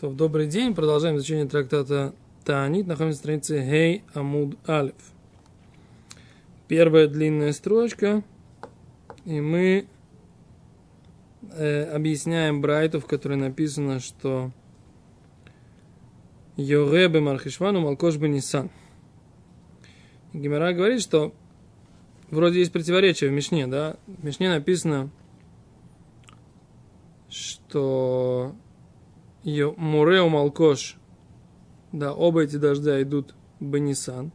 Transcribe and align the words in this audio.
То, 0.00 0.10
добрый 0.10 0.46
день. 0.46 0.76
Продолжаем 0.76 1.16
изучение 1.16 1.48
трактата 1.48 2.14
Таанит. 2.44 2.86
Находимся 2.86 3.16
на 3.16 3.20
странице 3.20 3.60
Гей 3.68 4.04
Амуд 4.14 4.56
Алиф. 4.68 4.94
Первая 6.68 7.08
длинная 7.08 7.52
строчка. 7.52 8.22
И 9.24 9.40
мы 9.40 9.88
э, 11.50 11.82
объясняем 11.92 12.60
Брайту, 12.60 13.00
в 13.00 13.06
которой 13.06 13.38
написано, 13.38 13.98
что 13.98 14.52
Йоребе 16.56 17.18
Мархишвану 17.18 17.80
Малкош 17.80 18.18
Бенисан. 18.18 18.70
Гимара 20.32 20.74
говорит, 20.74 21.02
что 21.02 21.34
вроде 22.30 22.60
есть 22.60 22.70
противоречие 22.70 23.30
в 23.30 23.32
Мишне, 23.32 23.66
да? 23.66 23.96
В 24.06 24.24
Мишне 24.24 24.48
написано, 24.48 25.10
что 27.28 28.54
Мурео 29.44 30.28
Малкош, 30.28 30.96
да, 31.92 32.12
оба 32.12 32.42
эти 32.42 32.56
дождя 32.56 33.00
идут 33.02 33.34
Бенисан. 33.60 34.32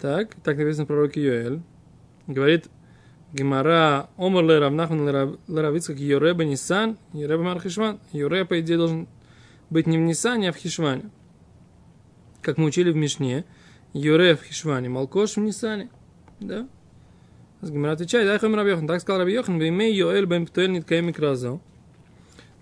Так, 0.00 0.34
так 0.42 0.56
написано 0.58 0.86
пророк 0.86 1.16
Йоэль. 1.16 1.62
Говорит 2.26 2.68
Гемара 3.32 4.08
Омар 4.16 4.44
ле 4.44 4.58
равнахман 4.58 5.08
ле 5.08 5.60
равицкак 5.60 5.98
Йоре 5.98 6.34
Бенисан, 6.34 6.98
Йоре 7.12 7.36
Мархишван. 7.36 8.00
Йоре, 8.12 8.44
по 8.44 8.60
идее, 8.60 8.76
должен 8.76 9.08
быть 9.70 9.86
не 9.86 9.98
в 9.98 10.00
Нисане, 10.00 10.50
а 10.50 10.52
в 10.52 10.56
Хишване. 10.56 11.10
Как 12.42 12.58
мы 12.58 12.66
учили 12.66 12.92
в 12.92 12.96
Мишне, 12.96 13.44
Йоре 13.92 14.36
в 14.36 14.42
Хишване, 14.42 14.88
Малкош 14.88 15.36
в 15.36 15.40
Нисане. 15.40 15.90
Да? 16.40 16.68
Гемара 17.62 17.92
отвечает, 17.92 18.26
да, 18.26 18.38
Хомер 18.38 18.58
Рабьохан. 18.58 18.86
Так 18.86 19.00
сказал 19.00 19.20
Рабьохан, 19.20 19.58
веймей 19.58 19.94
Йоэль 19.94 20.26
бэм 20.26 20.46
птуэль 20.46 20.72
ниткаем 20.72 21.06
микразо. 21.06 21.60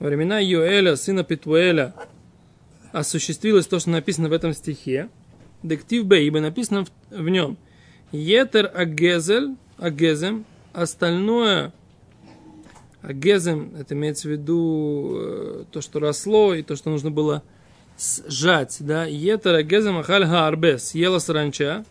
Во 0.02 0.09
времена 0.09 0.41
Йоэля, 0.41 0.97
сына 0.97 1.23
Петуэля, 1.23 1.95
осуществилось 2.91 3.69
то, 3.69 3.78
что 3.78 3.91
написано 3.91 4.28
в 4.28 4.33
этом 4.33 4.53
стихе. 4.53 5.09
Дектив 5.62 6.05
Б, 6.05 6.25
ибо 6.25 6.41
написано 6.41 6.84
в, 6.84 6.91
в 7.11 7.28
нем. 7.28 7.56
Етер 8.11 8.69
агезель, 8.75 9.55
агезем, 9.78 10.44
остальное 10.72 11.72
агезем, 13.00 13.77
это 13.78 13.94
имеется 13.94 14.27
в 14.27 14.33
виду 14.33 15.12
э, 15.14 15.64
то, 15.70 15.81
что 15.81 16.00
росло 16.00 16.53
и 16.53 16.62
то, 16.62 16.75
что 16.75 16.91
нужно 16.91 17.12
было 17.12 17.44
сжать, 17.97 18.78
да, 18.81 19.05
етер 19.05 19.55
агезем 19.55 19.98
ахаль 19.98 20.27
хаарбес, 20.27 20.97
ела 20.97 21.20
саранча, 21.20 21.84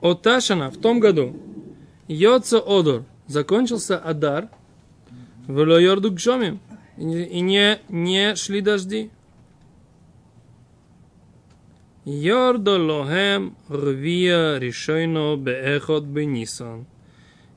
Оташана 0.00 0.70
в 0.70 0.78
том 0.78 0.98
году 0.98 1.36
Йоца 2.06 2.56
Одор 2.58 3.04
закончился 3.26 3.98
Адар 3.98 4.48
в 5.48 5.56
Лойорду 5.56 6.12
Гшомим 6.12 6.60
и 6.96 7.40
не, 7.40 7.78
не 7.88 8.36
шли 8.36 8.60
дожди. 8.60 9.10
Йордо 12.04 12.78
лохем 12.78 13.56
рвия 13.68 14.58
решойно 14.58 15.36
беэхот 15.36 16.04
бенисон. 16.04 16.86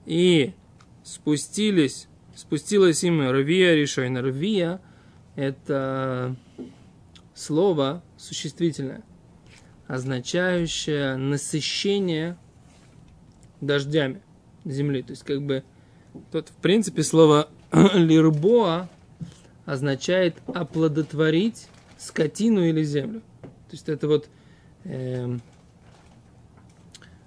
И 0.05 0.53
спустились, 1.03 2.07
спустилась 2.35 3.03
им 3.03 3.29
рвия 3.29 3.75
решойно. 3.75 4.21
Рвия– 4.21 4.81
это 5.35 6.35
слово 7.33 8.03
существительное 8.17 9.03
означающее 9.87 11.17
насыщение 11.17 12.37
дождями 13.59 14.21
земли. 14.63 15.01
То 15.01 15.11
есть, 15.11 15.23
как 15.23 15.41
бы, 15.41 15.63
тут, 16.31 16.49
в 16.49 16.55
принципе, 16.55 17.03
слово 17.03 17.49
лирбоа 17.93 18.89
означает 19.65 20.35
оплодотворить 20.47 21.67
скотину 21.97 22.63
или 22.63 22.83
землю. 22.83 23.21
То 23.41 23.73
есть, 23.73 23.89
это 23.89 24.07
вот 24.07 24.27
э, 24.83 25.37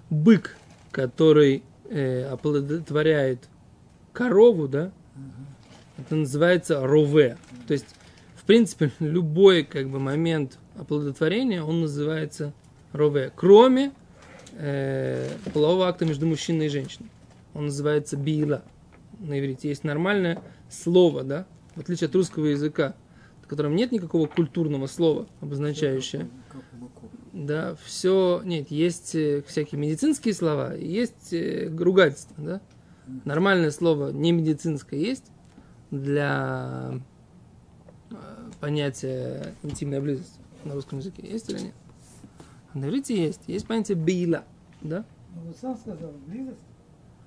бык, 0.09 0.57
который 0.91 1.63
э, 1.89 2.23
оплодотворяет 2.25 3.47
корову, 4.13 4.67
да, 4.67 4.91
это 5.97 6.15
называется 6.15 6.85
рове. 6.85 7.37
То 7.67 7.73
есть, 7.73 7.95
в 8.35 8.43
принципе, 8.43 8.91
любой 8.99 9.63
как 9.63 9.89
бы 9.89 9.99
момент 9.99 10.59
оплодотворения, 10.77 11.63
он 11.63 11.81
называется 11.81 12.53
рове. 12.91 13.31
Кроме 13.35 13.91
э, 14.53 15.29
полового 15.53 15.87
акта 15.87 16.05
между 16.05 16.25
мужчиной 16.25 16.67
и 16.67 16.69
женщиной. 16.69 17.09
Он 17.53 17.65
называется 17.65 18.17
била. 18.17 18.63
На 19.19 19.39
иврите 19.39 19.69
есть 19.69 19.83
нормальное 19.83 20.41
слово, 20.69 21.23
да, 21.23 21.47
в 21.75 21.79
отличие 21.79 22.07
от 22.07 22.15
русского 22.15 22.45
языка, 22.45 22.95
в 23.41 23.47
котором 23.47 23.75
нет 23.75 23.91
никакого 23.91 24.27
культурного 24.27 24.87
слова, 24.87 25.27
обозначающее. 25.41 26.29
Да, 27.33 27.75
все, 27.83 28.41
нет, 28.45 28.71
есть 28.71 29.13
э, 29.13 29.43
всякие 29.45 29.79
медицинские 29.79 30.33
слова, 30.33 30.73
есть 30.73 31.33
э, 31.33 31.69
ругательства, 31.77 32.35
да. 32.37 32.61
Нормальное 33.25 33.71
слово, 33.71 34.11
не 34.11 34.31
медицинское, 34.31 34.99
есть 34.99 35.31
для 35.91 37.01
э, 38.09 38.15
понятия 38.59 39.53
интимная 39.63 40.01
близость 40.01 40.39
на 40.63 40.73
русском 40.73 40.99
языке? 40.99 41.27
Есть 41.27 41.49
или 41.49 41.59
нет? 41.59 41.73
На 42.73 42.85
иврите 42.85 43.15
есть. 43.21 43.41
Есть 43.47 43.67
понятие 43.67 43.97
бейла. 43.97 44.43
Да? 44.81 45.05
Ну, 45.33 45.41
вот 45.43 45.57
сам 45.57 45.77
сказал, 45.77 46.11
близость? 46.27 46.59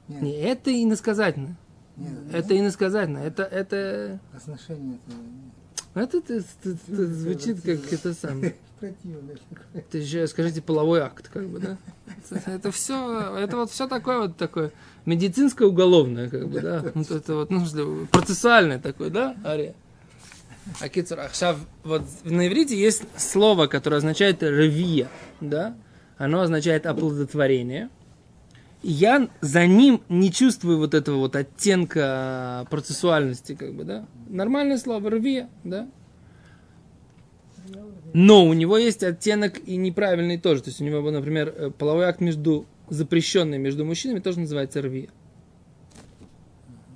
Нет. 0.09 0.22
Не, 0.22 0.32
это 0.32 0.71
иносказательно. 0.82 1.56
Нет, 1.98 2.12
это 2.32 2.54
нет? 2.54 2.62
иносказательно. 2.62 3.19
Это, 3.19 3.42
это... 3.42 4.20
Отношение 4.34 4.98
это... 5.06 5.16
Это, 5.94 6.19
это, 6.19 6.34
это, 6.34 6.78
это 6.88 7.06
звучит 7.06 7.60
как 7.62 7.92
это 7.92 8.14
самое. 8.14 8.54
Это 9.75 10.00
же, 10.00 10.28
скажите, 10.28 10.62
половой 10.62 11.00
акт, 11.00 11.28
как 11.28 11.48
бы, 11.48 11.59
да? 11.59 11.76
Это 12.47 12.70
все, 12.70 13.36
это 13.36 13.56
вот 13.56 13.70
все 13.72 13.88
такое 13.88 14.20
вот 14.20 14.36
такое 14.36 14.70
медицинское 15.04 15.66
уголовное, 15.66 16.28
как 16.28 16.48
бы, 16.48 16.60
да? 16.60 16.84
Вот 16.94 17.10
это 17.10 17.34
вот, 17.34 17.50
ну, 17.50 18.06
процессуальное 18.06 18.78
такое, 18.78 19.10
да, 19.10 19.36
Ария? 19.44 19.75
Акицур, 20.80 21.20
Ахшав, 21.20 21.56
вот 21.82 22.03
на 22.25 22.47
иврите 22.47 22.78
есть 22.78 23.03
слово, 23.16 23.66
которое 23.66 23.97
означает 23.97 24.42
ревия, 24.42 25.09
да? 25.41 25.75
Оно 26.19 26.42
означает 26.42 26.86
оплодотворение. 26.86 27.91
Я 28.83 29.28
за 29.41 29.66
ним 29.66 30.03
не 30.09 30.31
чувствую 30.33 30.78
вот 30.78 30.94
этого 30.94 31.16
вот 31.19 31.34
оттенка 31.34 32.66
процессуальности, 32.71 33.55
как 33.55 33.75
бы, 33.75 33.84
да? 33.84 34.06
Нормальное 34.28 34.78
слово, 34.78 35.11
рвия, 35.11 35.49
да? 35.65 35.89
Но 38.15 38.47
у 38.47 38.53
него 38.53 38.78
есть 38.78 39.03
оттенок 39.03 39.59
и 39.66 39.77
неправильный 39.77 40.39
тоже. 40.39 40.62
То 40.62 40.71
есть 40.71 40.81
у 40.81 40.84
него, 40.84 41.11
например, 41.11 41.53
э, 41.55 41.71
половой 41.71 42.06
акт 42.06 42.21
между 42.21 42.66
запрещенный 42.89 43.59
между 43.59 43.84
мужчинами 43.84 44.21
тоже 44.21 44.41
называется 44.41 44.81
рвия. 44.81 45.10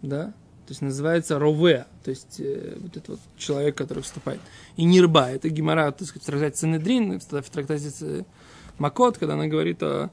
Да? 0.01 0.33
То 0.67 0.71
есть 0.71 0.81
называется 0.81 1.39
рове, 1.39 1.87
то 2.03 2.11
есть 2.11 2.41
э, 2.41 2.79
вот 2.81 2.97
этот 2.97 3.09
вот 3.09 3.21
человек, 3.37 3.77
который 3.77 4.03
вступает. 4.03 4.41
И 4.77 4.85
нирба, 4.85 5.29
это 5.29 5.49
гемора, 5.49 5.91
так 5.91 6.09
сказать, 6.09 6.23
в 6.23 6.27
трактате 6.27 6.57
Санедрин, 6.57 7.21
в 7.21 7.51
трактате 7.51 8.25
Макот, 8.79 9.19
когда 9.19 9.35
она 9.35 9.49
говорит 9.49 9.83
о 9.83 10.11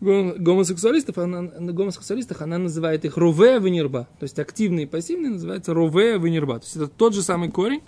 гомосексуалистов, 0.00 1.18
она, 1.18 1.42
на 1.42 1.72
гомосексуалистах 1.72 2.42
она 2.42 2.58
называет 2.58 3.04
их 3.04 3.16
рове 3.16 3.58
венерба, 3.58 4.08
то 4.18 4.24
есть 4.24 4.38
активные 4.38 4.84
и 4.84 4.88
пассивные 4.88 5.30
называется 5.30 5.74
рове 5.74 6.18
венерба, 6.18 6.60
то 6.60 6.64
есть 6.64 6.76
это 6.76 6.88
тот 6.88 7.14
же 7.14 7.22
самый 7.22 7.50
корень, 7.50 7.82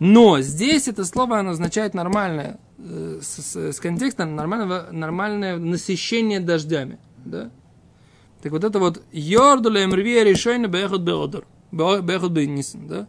но 0.00 0.40
здесь 0.40 0.88
это 0.88 1.04
слово 1.04 1.38
оно 1.38 1.50
означает 1.50 1.94
нормальное, 1.94 2.58
э, 2.78 3.20
с, 3.22 3.56
с 3.56 3.80
контекстом 3.80 4.34
нормального, 4.34 4.88
нормальное 4.90 5.58
насыщение 5.58 6.40
дождями, 6.40 6.98
да, 7.24 7.50
так 8.42 8.52
вот 8.52 8.64
это 8.64 8.78
вот 8.78 9.02
Йордуле 9.12 9.86
Мрвия 9.86 10.22
решойно 10.22 10.68
Бехот 10.68 11.00
Беодор. 11.00 11.44
Бехот 11.72 12.32
Бейнисан, 12.32 12.86
да? 12.86 13.08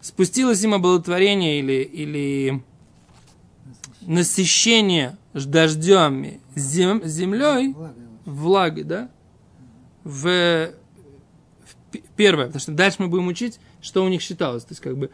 Спустилось 0.00 0.62
им 0.62 0.74
оплодотворение 0.74 1.58
или, 1.60 1.82
или 1.82 2.62
насыщение 4.02 5.16
дождем 5.34 6.40
зем, 6.54 7.02
землей, 7.04 7.74
влагой, 8.24 8.84
да? 8.84 9.10
В, 10.04 10.70
в 11.92 12.16
первое, 12.16 12.46
потому 12.46 12.60
что 12.60 12.72
дальше 12.72 12.96
мы 13.00 13.08
будем 13.08 13.28
учить, 13.28 13.60
что 13.80 14.04
у 14.04 14.08
них 14.08 14.22
считалось. 14.22 14.64
То 14.64 14.72
есть, 14.72 14.80
как 14.80 14.96
бы, 14.96 15.10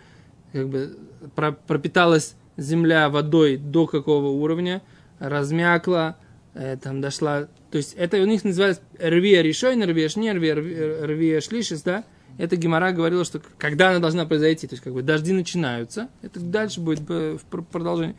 как 0.53 0.69
бы 0.69 0.97
пропиталась 1.35 2.37
земля 2.57 3.09
водой 3.09 3.57
до 3.57 3.87
какого 3.87 4.29
уровня, 4.29 4.83
размякла, 5.19 6.17
э, 6.55 6.77
там 6.77 7.01
дошла 7.01 7.49
то 7.75 7.79
есть 7.79 7.95
это 7.95 8.19
у 8.19 8.25
них 8.25 8.45
называется 8.45 8.83
рвия 9.01 9.43
решой, 9.43 9.75
рвия 9.75 10.09
шне, 10.09 10.31
рвия, 10.31 10.55
рвия 10.55 11.41
шлишис, 11.41 11.83
да? 11.83 12.05
Это 12.39 12.55
Гемора 12.55 12.93
говорила, 12.93 13.25
что 13.25 13.41
когда 13.59 13.91
она 13.91 13.99
должна 13.99 14.27
произойти, 14.27 14.69
то 14.69 14.75
есть 14.75 14.85
как 14.85 14.93
бы 14.93 15.03
дожди 15.03 15.33
начинаются, 15.33 16.09
это 16.23 16.39
дальше 16.39 16.81
будет 16.81 17.01
в 17.01 17.41
продолжение. 17.73 18.15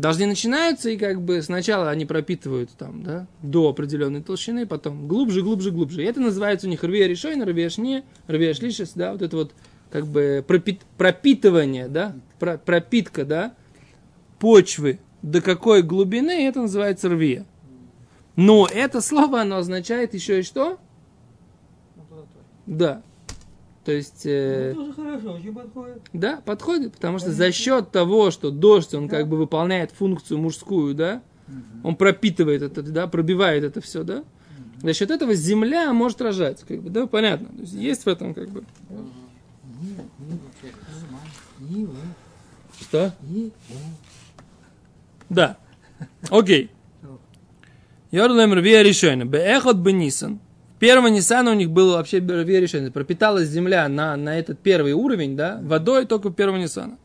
Дожди 0.00 0.24
начинаются, 0.24 0.88
и 0.90 0.96
как 0.96 1.20
бы 1.20 1.42
сначала 1.42 1.90
они 1.90 2.06
пропитывают 2.06 2.70
там, 2.70 3.02
да, 3.02 3.26
до 3.42 3.68
определенной 3.68 4.22
толщины, 4.22 4.66
потом 4.66 5.06
глубже, 5.06 5.42
глубже, 5.42 5.70
глубже. 5.70 6.02
И 6.02 6.06
это 6.06 6.20
называется 6.20 6.66
у 6.66 6.70
них 6.70 6.82
рвия 6.82 7.06
решой, 7.06 7.34
рвия 7.42 7.68
шне, 7.68 8.04
рвия 8.26 8.54
шлишис, 8.54 8.92
да, 8.94 9.12
вот 9.12 9.20
это 9.22 9.36
вот 9.36 9.52
как 9.90 10.06
бы 10.06 10.42
пропит- 10.46 10.86
пропитывание, 10.96 11.88
да, 11.88 12.16
про- 12.38 12.56
пропитка, 12.56 13.24
да, 13.26 13.54
почвы 14.38 15.00
до 15.20 15.42
какой 15.42 15.82
глубины, 15.82 16.46
это 16.46 16.62
называется 16.62 17.10
рвия. 17.10 17.44
Но 18.36 18.66
это 18.72 19.02
слово, 19.02 19.42
оно 19.42 19.58
означает 19.58 20.14
еще 20.14 20.40
и 20.40 20.42
что? 20.42 20.78
Да. 22.64 23.02
То 23.90 23.96
есть, 23.96 24.22
э, 24.24 24.72
Ну, 24.76 24.92
тоже 24.92 24.92
хорошо, 24.94 25.32
очень 25.32 25.52
подходит. 25.52 26.00
да, 26.12 26.40
подходит, 26.44 26.92
потому 26.92 27.18
что 27.18 27.32
за 27.32 27.50
счет 27.50 27.90
того, 27.90 28.30
что 28.30 28.52
дождь, 28.52 28.94
он 28.94 29.08
Да. 29.08 29.16
как 29.16 29.26
бы 29.26 29.36
выполняет 29.36 29.90
функцию 29.90 30.38
мужскую, 30.38 30.94
да, 30.94 31.22
он 31.82 31.96
пропитывает 31.96 32.62
это, 32.62 32.82
да, 32.84 33.08
пробивает 33.08 33.64
это 33.64 33.80
все, 33.80 34.04
да, 34.04 34.22
за 34.80 34.94
счет 34.94 35.10
этого 35.10 35.34
земля 35.34 35.92
может 35.92 36.20
рожать, 36.20 36.62
как 36.68 36.82
бы, 36.82 36.90
да, 36.90 37.08
понятно. 37.08 37.48
То 37.48 37.62
есть, 37.62 37.72
есть 37.72 38.04
в 38.04 38.08
этом 38.08 38.32
как 38.32 38.48
бы. 38.50 38.62
Что? 42.80 43.12
Да. 45.28 45.56
Окей. 46.30 46.70
Йорлем 48.12 48.54
Рвия 48.54 48.82
решение. 48.82 49.24
Беэхот 49.26 49.78
Бенисан. 49.78 50.38
Первого 50.80 51.06
Ниссана 51.06 51.52
у 51.52 51.54
них 51.54 51.70
было 51.70 51.96
вообще 51.96 52.18
решение. 52.18 52.90
Пропиталась 52.90 53.48
земля 53.48 53.88
на, 53.88 54.16
на 54.16 54.36
этот 54.36 54.58
первый 54.58 54.94
уровень, 54.94 55.36
да, 55.36 55.60
водой 55.62 56.06
только 56.06 56.30
первого 56.30 56.56
Ниссана. 56.56 56.98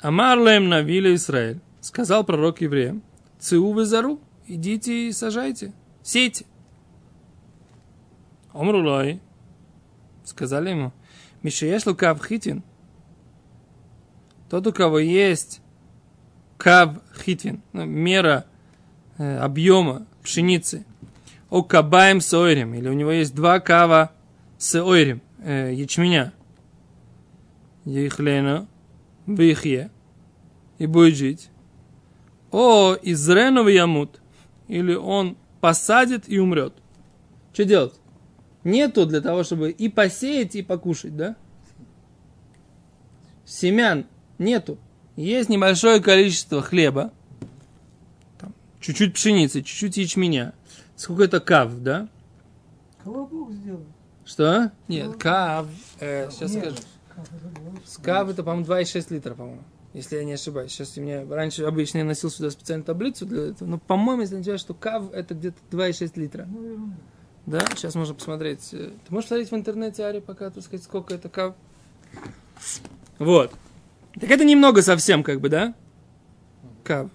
Амарлем 0.00 0.70
Навиля 0.70 1.14
Израиль. 1.14 1.60
Сказал 1.80 2.24
пророк 2.24 2.62
евреям. 2.62 3.02
Циу 3.38 3.78
везару. 3.78 4.20
Идите 4.46 5.08
и 5.08 5.12
сажайте. 5.12 5.74
Сейте. 6.02 6.46
Омрулой. 8.52 9.20
Сказали 10.24 10.70
ему. 10.70 10.92
Мишееш 11.42 11.84
лукав 11.84 12.24
хитин. 12.24 12.62
Тот, 14.48 14.66
у 14.66 14.72
кого 14.72 14.98
есть 14.98 15.60
кав 16.56 16.96
хитвин, 17.24 17.60
ну, 17.72 17.84
мера 17.84 18.46
э, 19.18 19.38
объема 19.38 20.06
пшеницы, 20.22 20.86
о 21.54 21.62
кабаем 21.62 22.20
с 22.20 22.34
ойрем, 22.34 22.74
или 22.74 22.88
у 22.88 22.94
него 22.94 23.12
есть 23.12 23.32
два 23.32 23.60
кава 23.60 24.10
с 24.58 24.74
ойрем, 24.74 25.22
э, 25.38 25.72
ячменя, 25.72 26.32
ехлена, 27.84 28.66
вихе, 29.28 29.92
и 30.78 30.86
будет 30.86 31.14
жить, 31.14 31.50
о 32.50 32.96
изрену 33.00 33.68
ямут, 33.68 34.20
или 34.66 34.96
он 34.96 35.36
посадит 35.60 36.28
и 36.28 36.40
умрет. 36.40 36.74
Что 37.52 37.64
делать? 37.64 37.94
Нету 38.64 39.06
для 39.06 39.20
того, 39.20 39.44
чтобы 39.44 39.70
и 39.70 39.88
посеять, 39.88 40.56
и 40.56 40.62
покушать, 40.62 41.16
да? 41.16 41.36
Семян 43.44 44.06
нету. 44.38 44.76
Есть 45.14 45.50
небольшое 45.50 46.00
количество 46.00 46.62
хлеба, 46.62 47.12
чуть-чуть 48.80 49.14
пшеницы, 49.14 49.62
чуть-чуть 49.62 49.96
ячменя. 49.98 50.52
Сколько 50.96 51.24
это 51.24 51.40
кав, 51.40 51.72
да? 51.80 52.08
Кого 53.02 53.26
Бог 53.26 53.52
сделал? 53.52 53.84
Что? 54.24 54.72
Нет, 54.88 55.16
кав, 55.16 55.66
э, 56.00 56.30
сейчас 56.30 56.52
Нет, 56.52 56.64
скажу. 56.64 56.76
С 57.84 57.98
кав 57.98 58.28
это, 58.30 58.42
по-моему, 58.42 58.66
2,6 58.66 59.12
литра, 59.12 59.34
по-моему. 59.34 59.62
Если 59.92 60.16
я 60.16 60.24
не 60.24 60.32
ошибаюсь. 60.32 60.72
Сейчас 60.72 60.96
у 60.98 61.00
меня 61.00 61.24
раньше 61.28 61.62
обычно 61.64 61.98
я 61.98 62.04
носил 62.04 62.30
сюда 62.30 62.50
специальную 62.50 62.84
таблицу 62.84 63.26
для 63.26 63.50
этого. 63.50 63.68
Но, 63.68 63.78
по-моему, 63.78 64.22
если 64.22 64.34
означает, 64.34 64.60
что 64.60 64.74
кав 64.74 65.12
это 65.12 65.34
где-то 65.34 65.58
2,6 65.70 66.12
литра. 66.16 66.46
Ну. 66.46 66.90
Да, 67.46 67.60
сейчас 67.76 67.94
можно 67.94 68.14
посмотреть. 68.14 68.70
Э, 68.72 68.90
Ты 69.06 69.14
можешь 69.14 69.28
смотреть 69.28 69.50
в 69.50 69.54
интернете, 69.54 70.04
Ари, 70.04 70.20
пока, 70.20 70.50
так 70.50 70.64
сказать, 70.64 70.82
сколько 70.84 71.14
это 71.14 71.28
кав? 71.28 71.54
Вот. 73.18 73.52
Так 74.18 74.30
это 74.30 74.44
немного 74.44 74.82
совсем, 74.82 75.22
как 75.22 75.40
бы, 75.40 75.48
да? 75.48 75.74
Кав. 76.82 77.10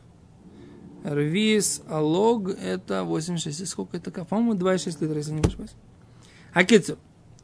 Рвис, 1.04 1.82
алог, 1.88 2.50
это 2.50 3.04
86. 3.04 3.62
И 3.62 3.66
сколько 3.66 3.98
это? 3.98 4.12
По-моему, 4.12 4.54
2,6 4.54 5.02
литра, 5.02 5.18
если 5.18 5.32
не 5.32 5.42
ошибаюсь. 5.42 5.72
А 6.54 6.64
кицу, 6.64 6.98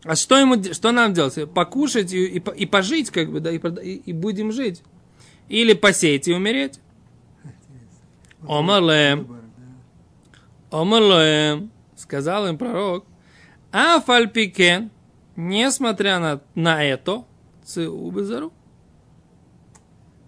а 0.03 0.15
что, 0.15 0.37
ему, 0.37 0.61
что 0.73 0.91
нам 0.91 1.13
делать? 1.13 1.51
Покушать 1.53 2.13
и, 2.13 2.25
и, 2.25 2.39
и 2.39 2.65
пожить, 2.65 3.09
как 3.09 3.31
бы, 3.31 3.39
да, 3.39 3.51
и, 3.51 3.57
и, 3.57 4.13
будем 4.13 4.51
жить? 4.51 4.83
Или 5.47 5.73
посеять 5.73 6.27
и 6.27 6.33
умереть? 6.33 6.79
Омарлем. 8.47 9.41
Омрлоем, 10.71 11.71
сказал 11.95 12.47
им 12.47 12.57
пророк, 12.57 13.05
а 13.71 14.01
фальпикен, 14.01 14.91
несмотря 15.35 16.19
на, 16.19 16.41
на 16.53 16.83
это, 16.83 17.23
цеу 17.63 18.11
безару. 18.11 18.51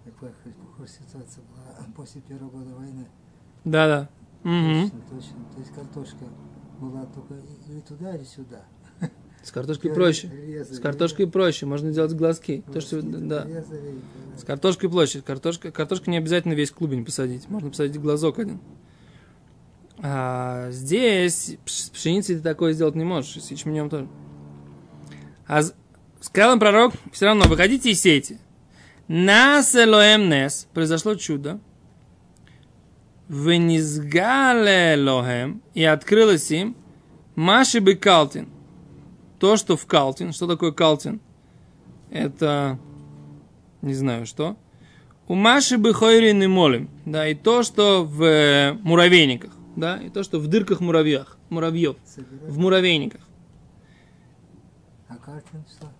Какая 0.04 0.32
похожая 0.54 0.88
ситуация 0.88 1.44
была 1.44 1.86
после 1.94 2.20
первого 2.22 2.50
года 2.50 2.74
войны. 2.74 3.06
Да-да. 3.70 4.08
Мгм. 4.44 4.90
Точно, 4.90 5.00
точно. 5.10 5.36
То 5.54 5.60
есть 5.60 5.74
картошка 5.74 6.24
была 6.80 7.06
только 7.06 7.34
или 7.68 7.80
туда, 7.80 8.14
или 8.14 8.24
сюда. 8.24 8.64
С 9.42 9.50
картошкой 9.50 9.92
проще. 9.92 10.28
Резали, 10.28 10.76
С 10.76 10.80
картошкой 10.80 11.26
проще, 11.26 11.66
можно 11.66 11.92
делать 11.92 12.12
глазки. 12.14 12.64
То, 12.72 12.80
что, 12.80 13.00
Глазки 13.00 13.26
да. 13.26 13.44
резали, 13.44 13.94
С 14.36 14.44
картошкой 14.44 14.90
проще. 14.90 15.22
Картошка, 15.22 15.70
картошка 15.70 16.10
не 16.10 16.16
обязательно 16.18 16.52
весь 16.54 16.70
клубень 16.70 17.04
посадить. 17.04 17.48
Можно 17.48 17.70
посадить 17.70 18.00
глазок 18.00 18.38
один. 18.38 18.60
А 20.00 20.70
здесь 20.70 21.56
с 21.66 21.90
пшеницей 21.90 22.36
ты 22.36 22.42
такое 22.42 22.72
сделать 22.72 22.94
не 22.94 23.04
можешь. 23.04 23.42
С 23.42 23.50
ячменем 23.50 23.90
тоже. 23.90 24.08
А 25.46 25.62
сказал 26.20 26.52
им 26.54 26.60
пророк, 26.60 26.92
все 27.12 27.26
равно 27.26 27.46
выходите 27.48 27.90
и 27.90 27.94
сейте. 27.94 28.38
Нас 29.08 29.74
Элоэм 29.74 30.28
Нес. 30.28 30.68
Произошло 30.72 31.14
чудо. 31.16 31.58
Венизгале 33.28 34.94
Элоэм. 34.94 35.62
И 35.74 35.84
открылось 35.84 36.50
им 36.50 36.76
Маши 37.34 37.80
бы 37.80 37.94
Калтин. 37.94 38.48
То, 39.38 39.56
что 39.56 39.76
в 39.76 39.86
Калтин. 39.86 40.32
Что 40.32 40.46
такое 40.46 40.72
Калтин? 40.72 41.20
Это 42.10 42.78
не 43.82 43.94
знаю 43.94 44.26
что. 44.26 44.56
У 45.28 45.34
Маши 45.34 45.76
бы 45.76 45.92
хойрин 45.92 46.42
и 46.42 46.46
молим, 46.46 46.88
да, 47.04 47.28
и 47.28 47.34
то, 47.34 47.62
что 47.62 48.02
в 48.02 48.22
э, 48.22 48.72
муравейниках, 48.82 49.52
да, 49.76 49.98
и 49.98 50.08
то, 50.08 50.22
что 50.22 50.40
в 50.40 50.46
дырках 50.46 50.80
муравьях, 50.80 51.36
муравьев, 51.50 51.96
в 52.46 52.58
муравейниках. 52.58 53.20
А 55.08 55.16
Картин 55.16 55.64
что? 55.68 55.92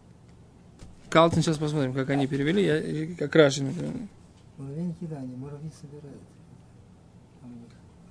Калтин, 1.10 1.42
сейчас 1.42 1.58
посмотрим, 1.58 1.92
как 1.92 2.08
они 2.08 2.26
перевели, 2.26 2.64
я, 2.64 3.16
как 3.16 3.36
Раши, 3.36 3.62
например. 3.64 3.92
Муравейники, 4.56 5.04
да, 5.04 5.18
они 5.18 5.36
муравьи 5.36 5.70
собирают. 5.78 6.22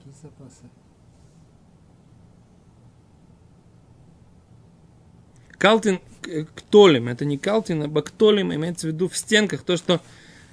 Какие 0.07 0.21
запасы. 0.21 0.63
Калтин 5.57 5.99
к 6.21 6.45
к 6.45 6.61
толим, 6.61 7.07
это 7.07 7.25
не 7.25 7.37
калтин, 7.37 7.83
а 7.83 7.87
бактолим, 7.87 8.53
имеется 8.53 8.87
в 8.87 8.91
виду 8.91 9.09
в 9.09 9.17
стенках 9.17 9.63
то, 9.63 9.75
что 9.75 10.01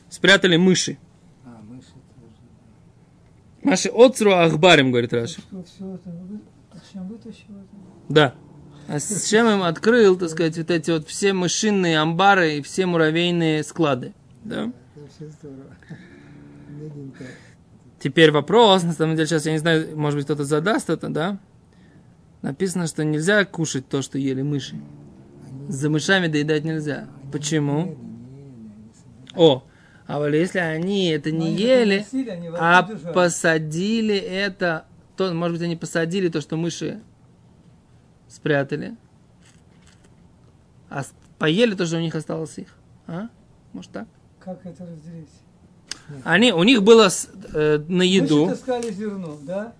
спрятали 0.09 0.57
мыши. 0.57 0.99
А, 1.45 1.61
мыши 1.63 1.89
тоже. 1.89 2.35
Маши 3.63 3.89
отцру 3.91 4.33
ахбарим, 4.33 4.91
говорит 4.91 5.13
Раши. 5.13 5.41
Это? 7.55 7.69
Да. 8.09 8.35
А 8.89 8.99
с 8.99 9.29
чем 9.29 9.47
им 9.49 9.63
открыл, 9.63 10.17
так 10.17 10.31
сказать, 10.31 10.57
вот 10.59 10.71
эти 10.71 10.91
вот 10.91 11.09
все 11.09 11.33
мышиные 11.33 11.99
амбары 11.99 12.59
и 12.59 12.63
все 12.63 12.87
муравейные 12.87 13.63
склады. 13.63 14.15
Да? 14.43 14.65
Это 14.95 15.01
вообще 15.01 15.29
здорово. 15.29 15.77
Теперь 18.05 18.33
вопрос, 18.33 18.83
на 18.83 18.93
самом 18.93 19.17
деле, 19.17 19.27
сейчас 19.27 19.47
я 19.47 19.53
не 19.53 19.59
знаю, 19.59 19.97
может 19.99 20.19
быть, 20.19 20.27
кто-то 20.27 20.45
задаст 20.45 20.91
это, 20.91 21.09
да? 21.09 21.39
Написано, 22.43 22.87
что 22.87 23.03
нельзя 23.03 23.47
кушать 23.47 23.89
то, 23.89 24.03
что 24.03 24.19
ели 24.19 24.43
мыши. 24.43 24.77
За 25.69 25.89
мышами 25.89 26.27
доедать 26.27 26.65
нельзя. 26.65 27.09
Почему? 27.33 27.97
О, 29.35 29.65
а 30.07 30.19
вот 30.19 30.35
если 30.35 30.59
они 30.59 31.09
это 31.09 31.33
не 31.33 31.47
они 31.47 31.57
ели, 31.57 32.07
они 32.13 32.49
а 32.49 32.83
посадили 32.83 34.17
это, 34.17 34.85
то, 35.17 35.33
может 35.33 35.57
быть, 35.57 35.65
они 35.65 35.77
посадили 35.77 36.29
то, 36.29 36.43
что 36.43 36.59
мыши 36.59 37.01
спрятали, 38.29 38.99
а 40.91 41.05
поели 41.39 41.75
то, 41.75 41.87
что 41.87 41.97
у 41.97 42.01
них 42.01 42.15
осталось 42.15 42.59
их. 42.59 42.69
А? 43.07 43.31
Может 43.73 43.93
так? 43.93 44.09
Как 44.41 44.61
это 44.67 44.85
разделить? 44.85 45.31
Они, 46.25 46.53
у 46.53 46.63
них 46.63 46.83
было 46.83 47.09
с- 47.09 47.29
э, 47.55 47.79
на 47.89 48.03
еду. 48.03 48.47
Мыши 48.47 48.57
таскали 48.57 48.91
зерно, 48.93 49.39
да? 49.43 49.73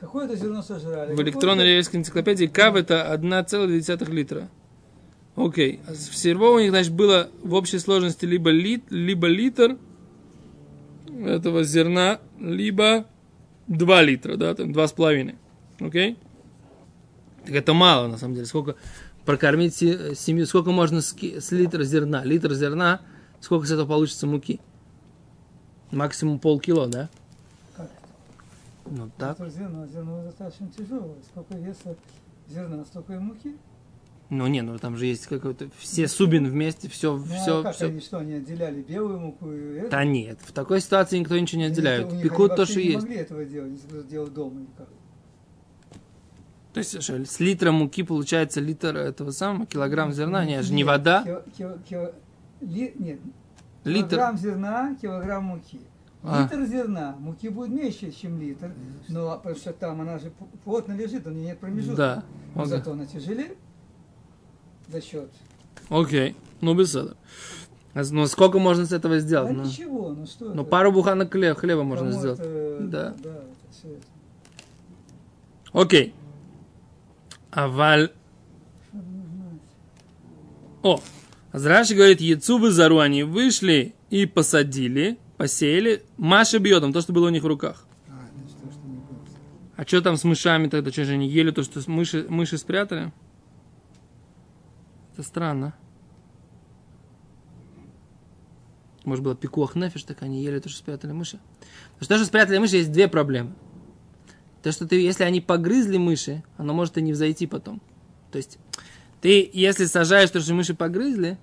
Какое-то 0.00 0.34
зерно 0.36 0.62
сожрали. 0.62 1.14
В 1.14 1.20
электронной 1.22 1.64
еврейской 1.68 1.96
энциклопедии 1.96 2.46
кав 2.46 2.74
это 2.74 3.12
1,2 3.12 4.10
литра. 4.10 4.48
Окей. 5.36 5.80
А 5.86 5.94
всего 5.94 6.52
у 6.54 6.58
них, 6.58 6.70
значит, 6.70 6.92
было 6.92 7.30
в 7.42 7.54
общей 7.54 7.78
сложности 7.78 8.24
либо, 8.24 8.50
лит, 8.50 8.84
либо 8.90 9.28
литр 9.28 9.76
этого 11.24 11.62
зерна, 11.64 12.18
либо 12.40 13.06
2 13.68 14.02
литра, 14.02 14.36
да, 14.36 14.54
там 14.54 14.72
2,5. 14.72 15.36
Окей? 15.80 16.18
Так 17.46 17.54
это 17.54 17.72
мало, 17.72 18.08
на 18.08 18.18
самом 18.18 18.34
деле. 18.34 18.46
Сколько 18.46 18.76
прокормить 19.24 19.74
се- 19.74 20.14
семью. 20.14 20.46
Сколько 20.46 20.70
можно 20.72 21.00
с, 21.00 21.14
с 21.16 21.50
литра 21.52 21.82
зерна? 21.84 22.24
Литр 22.24 22.52
зерна, 22.54 23.00
сколько 23.40 23.66
с 23.66 23.70
этого 23.70 23.86
получится 23.86 24.26
муки? 24.26 24.60
Максимум 25.92 26.38
полкило, 26.38 26.86
да? 26.88 27.08
Как? 27.76 27.90
Ну 28.90 29.10
так. 29.18 29.38
Это 29.38 29.50
зерно, 29.50 29.86
зерно 29.86 30.24
достаточно 30.24 30.68
тяжелое. 30.76 31.16
Сколько 31.30 31.54
веса 31.54 31.96
зерна, 32.48 32.84
столько 32.84 33.14
и 33.14 33.18
муки. 33.18 33.56
Ну 34.30 34.46
не, 34.46 34.62
ну 34.62 34.78
там 34.78 34.96
же 34.96 35.04
есть 35.04 35.26
какой-то 35.26 35.68
все 35.78 36.08
субин 36.08 36.48
вместе, 36.48 36.88
все, 36.88 37.16
Ну, 37.18 37.22
все, 37.24 37.60
а 37.60 37.62
как 37.64 37.74
все. 37.74 37.86
они 37.88 38.00
что, 38.00 38.18
они 38.18 38.32
отделяли 38.34 38.80
белую 38.80 39.20
муку 39.20 39.52
и 39.52 39.74
это? 39.74 39.90
Да 39.90 40.04
нет, 40.04 40.38
в 40.40 40.52
такой 40.52 40.80
ситуации 40.80 41.18
никто 41.18 41.38
ничего 41.38 41.60
не 41.60 41.66
отделяет. 41.66 42.10
них 42.10 42.22
Пекут 42.22 42.52
они 42.52 42.56
то, 42.56 42.64
что 42.64 42.78
не 42.78 42.86
есть. 42.86 43.00
могли 43.02 43.16
этого 43.16 43.44
делать, 43.44 43.72
если 43.72 43.86
кто-то 43.88 44.08
делал 44.08 44.26
дома 44.28 44.60
или 44.60 44.68
как. 44.78 44.88
То 46.72 46.78
есть 46.78 47.02
что, 47.02 47.22
с 47.26 47.38
литра 47.40 47.72
муки 47.72 48.02
получается 48.02 48.62
литр 48.62 48.96
этого 48.96 49.32
самого, 49.32 49.66
килограмм 49.66 50.14
зерна, 50.14 50.46
не, 50.46 50.62
же 50.62 50.72
не 50.72 50.84
вода, 50.84 51.22
Кило- 51.26 51.44
кило- 51.58 51.78
кило- 51.86 52.14
ли- 52.62 52.94
нет, 52.98 53.20
литр. 53.84 54.08
килограмм 54.10 54.38
зерна, 54.38 54.96
килограмм 55.00 55.44
муки. 55.44 55.80
А. 56.24 56.42
Литр 56.42 56.64
зерна, 56.66 57.16
муки 57.18 57.48
будет 57.48 57.70
меньше, 57.70 58.12
чем 58.12 58.40
литр, 58.40 58.72
но 59.08 59.36
потому 59.38 59.56
что 59.56 59.72
там 59.72 60.00
она 60.00 60.18
же 60.18 60.32
плотно 60.64 60.92
лежит, 60.92 61.26
у 61.26 61.30
нее 61.30 61.46
нет 61.46 61.58
промежутка. 61.58 61.96
Да. 61.96 62.24
Но 62.54 62.62
Окей. 62.62 62.70
зато 62.76 62.92
она 62.92 63.06
тяжелее 63.06 63.56
за 64.88 65.00
счет. 65.00 65.30
Окей. 65.88 66.36
Ну 66.60 66.74
без 66.74 66.94
этого. 66.94 67.16
А 67.94 68.04
с- 68.04 68.10
Ну 68.12 68.24
сколько 68.26 68.58
можно 68.60 68.86
с 68.86 68.92
этого 68.92 69.14
Да 69.14 69.20
сделать? 69.20 69.52
Ну, 69.52 69.64
ничего, 69.64 70.10
ну 70.10 70.26
что 70.26 70.46
ну, 70.54 70.62
это? 70.62 70.70
пару 70.70 70.92
буханок 70.92 71.32
хлеба, 71.32 71.58
хлеба 71.58 71.82
можно 71.82 72.08
Кому 72.08 72.18
сделать. 72.20 72.38
это- 72.40 72.78
Да. 72.82 73.14
Да, 73.22 73.30
это 73.30 73.46
все 73.72 73.88
это. 73.88 74.02
Окей. 75.72 76.14
Аваль. 77.50 78.12
О, 80.82 81.00
Азраши 81.52 81.94
говорит, 81.94 82.20
яйцу 82.22 82.58
в 82.58 82.70
зару 82.70 82.98
они 82.98 83.24
вышли 83.24 83.94
и 84.08 84.24
посадили, 84.24 85.18
посеяли. 85.36 86.02
Маша 86.16 86.58
бьет 86.58 86.82
то, 86.92 87.00
что 87.02 87.12
было 87.12 87.26
у 87.26 87.30
них 87.30 87.42
в 87.42 87.46
руках. 87.46 87.84
А, 88.08 88.12
значит, 88.34 88.56
то, 88.56 88.70
что. 88.70 88.80
А 89.76 89.84
что 89.84 90.00
там 90.00 90.16
с 90.16 90.24
мышами 90.24 90.68
тогда? 90.68 90.90
Что 90.90 91.04
же 91.04 91.12
они 91.12 91.28
ели 91.28 91.50
то, 91.50 91.62
что 91.62 91.80
мыши, 91.90 92.26
мыши 92.28 92.56
спрятали? 92.56 93.12
Это 95.12 95.22
странно. 95.22 95.74
Может 99.04 99.22
было 99.22 99.34
пикуах 99.34 99.74
нефиш, 99.74 100.04
так 100.04 100.22
они 100.22 100.42
ели 100.42 100.58
то, 100.58 100.70
что 100.70 100.78
спрятали 100.78 101.12
мыши. 101.12 101.38
Потому 101.98 102.04
что 102.04 102.08
то, 102.08 102.16
что 102.16 102.26
спрятали 102.26 102.58
мыши, 102.58 102.76
есть 102.76 102.92
две 102.92 103.08
проблемы. 103.08 103.52
То, 104.62 104.72
что 104.72 104.86
ты, 104.86 105.02
если 105.02 105.24
они 105.24 105.42
погрызли 105.42 105.98
мыши, 105.98 106.44
оно 106.56 106.72
может 106.72 106.96
и 106.96 107.02
не 107.02 107.12
взойти 107.12 107.46
потом. 107.46 107.82
То 108.30 108.38
есть, 108.38 108.58
ты, 109.22 109.48
если 109.52 109.86
сажаешь 109.86 110.28
то, 110.30 110.40
что 110.40 110.52
мыши 110.52 110.74
погрызли, 110.74 111.38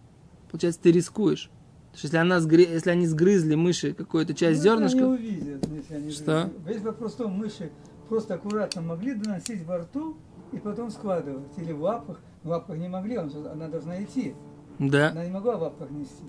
получается, 0.52 0.80
ты 0.82 0.92
рискуешь. 0.92 1.50
Потому 1.92 1.98
что 1.98 2.06
если, 2.08 2.18
она 2.18 2.38
сгры- 2.38 2.72
если 2.72 2.90
они 2.92 3.08
сгрызли 3.08 3.56
мыши 3.56 3.94
какую-то 3.94 4.36
часть 4.36 4.58
Ну, 4.60 4.64
зернышка, 4.64 4.98
Они 5.00 5.08
увидят, 5.08 5.68
если 5.68 5.96
они 5.96 6.12
Что? 6.12 6.44
увидят. 6.44 6.68
Весь 6.68 6.82
вопрос 6.84 7.14
в 7.14 7.18
том, 7.18 7.32
мыши 7.32 7.72
просто 8.08 8.36
аккуратно 8.36 8.82
могли 8.84 9.16
доносить 9.16 9.66
во 9.66 9.80
рту 9.80 10.16
и 10.52 10.58
потом 10.58 10.92
складывать. 10.92 11.48
Или 11.58 11.72
в 11.72 11.82
лапах. 11.82 12.20
В 12.44 12.50
лапах 12.50 12.78
не 12.78 12.88
могли, 12.88 13.18
он 13.18 13.32
она 13.52 13.68
должна 13.68 14.02
идти. 14.04 14.34
да, 14.78 15.10
Она 15.10 15.26
не 15.26 15.32
могла 15.32 15.58
в 15.58 15.62
лапах 15.64 15.90
нести. 15.90 16.24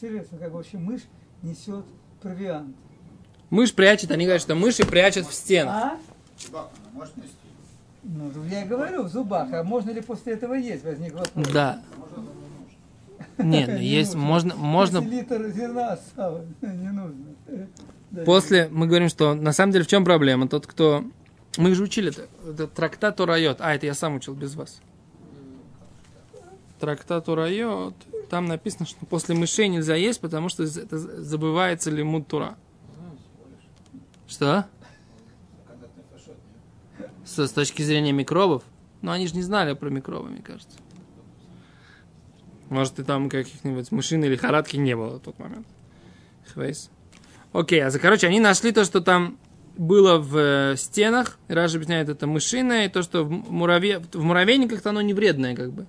Серьезно, 0.00 0.38
как 0.38 0.52
вообще 0.52 0.78
мышь 0.78 1.02
несет 1.42 1.84
провиант. 2.20 2.74
мышь 3.50 3.72
прячет, 3.74 4.10
они 4.10 4.24
говорят, 4.24 4.42
что 4.42 4.54
мыши 4.56 4.84
прячут 4.86 5.26
в 5.26 5.34
стенах. 5.34 5.74
А? 5.74 5.98
Может 6.92 7.16
нести? 7.16 7.30
Ну, 8.04 8.30
я 8.50 8.64
и 8.64 8.68
говорю, 8.68 9.04
в 9.04 9.08
зубах. 9.08 9.52
А 9.52 9.64
можно 9.64 9.90
ли 9.90 10.02
после 10.02 10.34
этого 10.34 10.54
есть? 10.54 10.84
Возник 10.84 11.14
вопрос. 11.14 11.46
Да. 11.52 11.82
Нет, 13.38 13.68
ну 13.68 13.78
Не 13.78 13.86
есть, 13.86 14.14
можно, 14.14 14.54
можно, 14.54 14.98
литр 14.98 15.48
зерна 15.48 15.98
не 16.60 16.90
нужно. 16.90 17.34
После, 18.24 18.68
мы 18.70 18.86
говорим, 18.86 19.08
что 19.08 19.34
на 19.34 19.52
самом 19.52 19.72
деле 19.72 19.84
в 19.84 19.88
чем 19.88 20.04
проблема? 20.04 20.46
Тот, 20.48 20.66
кто, 20.66 21.04
мы 21.56 21.74
же 21.74 21.82
учили 21.82 22.10
это, 22.10 22.28
это 22.48 22.68
трактат 22.68 23.18
Урайот, 23.20 23.60
а, 23.60 23.74
это 23.74 23.86
я 23.86 23.94
сам 23.94 24.16
учил 24.16 24.34
без 24.34 24.54
вас. 24.54 24.80
Трактат 26.78 27.28
Урайот, 27.28 27.94
там 28.30 28.46
написано, 28.46 28.86
что 28.86 29.04
после 29.06 29.34
мышей 29.34 29.68
нельзя 29.68 29.96
есть, 29.96 30.20
потому 30.20 30.48
что 30.48 30.62
это 30.62 30.98
забывается 30.98 31.90
лимут 31.90 32.28
Тура. 32.28 32.56
Что? 34.28 34.66
С, 37.24 37.46
с 37.46 37.50
точки 37.52 37.82
зрения 37.82 38.12
микробов? 38.12 38.62
Ну, 39.02 39.10
они 39.10 39.26
же 39.26 39.34
не 39.34 39.42
знали 39.42 39.74
про 39.74 39.90
микробы, 39.90 40.30
мне 40.30 40.42
кажется. 40.42 40.78
Может, 42.70 42.98
и 42.98 43.04
там 43.04 43.28
каких-нибудь 43.28 43.92
мышин 43.92 44.24
или 44.24 44.36
харатки 44.36 44.76
не 44.76 44.96
было 44.96 45.18
в 45.18 45.20
тот 45.20 45.38
момент. 45.38 45.66
Хвейс. 46.52 46.90
Окей, 47.52 47.84
а 47.84 47.90
за, 47.90 47.98
короче, 47.98 48.26
они 48.26 48.40
нашли 48.40 48.72
то, 48.72 48.84
что 48.84 49.00
там 49.00 49.38
было 49.76 50.18
в 50.18 50.36
э, 50.36 50.76
стенах. 50.76 51.38
И 51.48 51.52
Раша 51.52 51.76
объясняет, 51.76 52.08
это 52.08 52.26
мышиное, 52.26 52.86
и 52.86 52.88
то, 52.88 53.02
что 53.02 53.24
в, 53.24 53.30
мураве, 53.30 53.98
в 53.98 54.22
муравейниках-то 54.22 54.90
оно 54.90 55.02
не 55.02 55.14
вредное, 55.14 55.54
как 55.54 55.72
бы. 55.72 55.86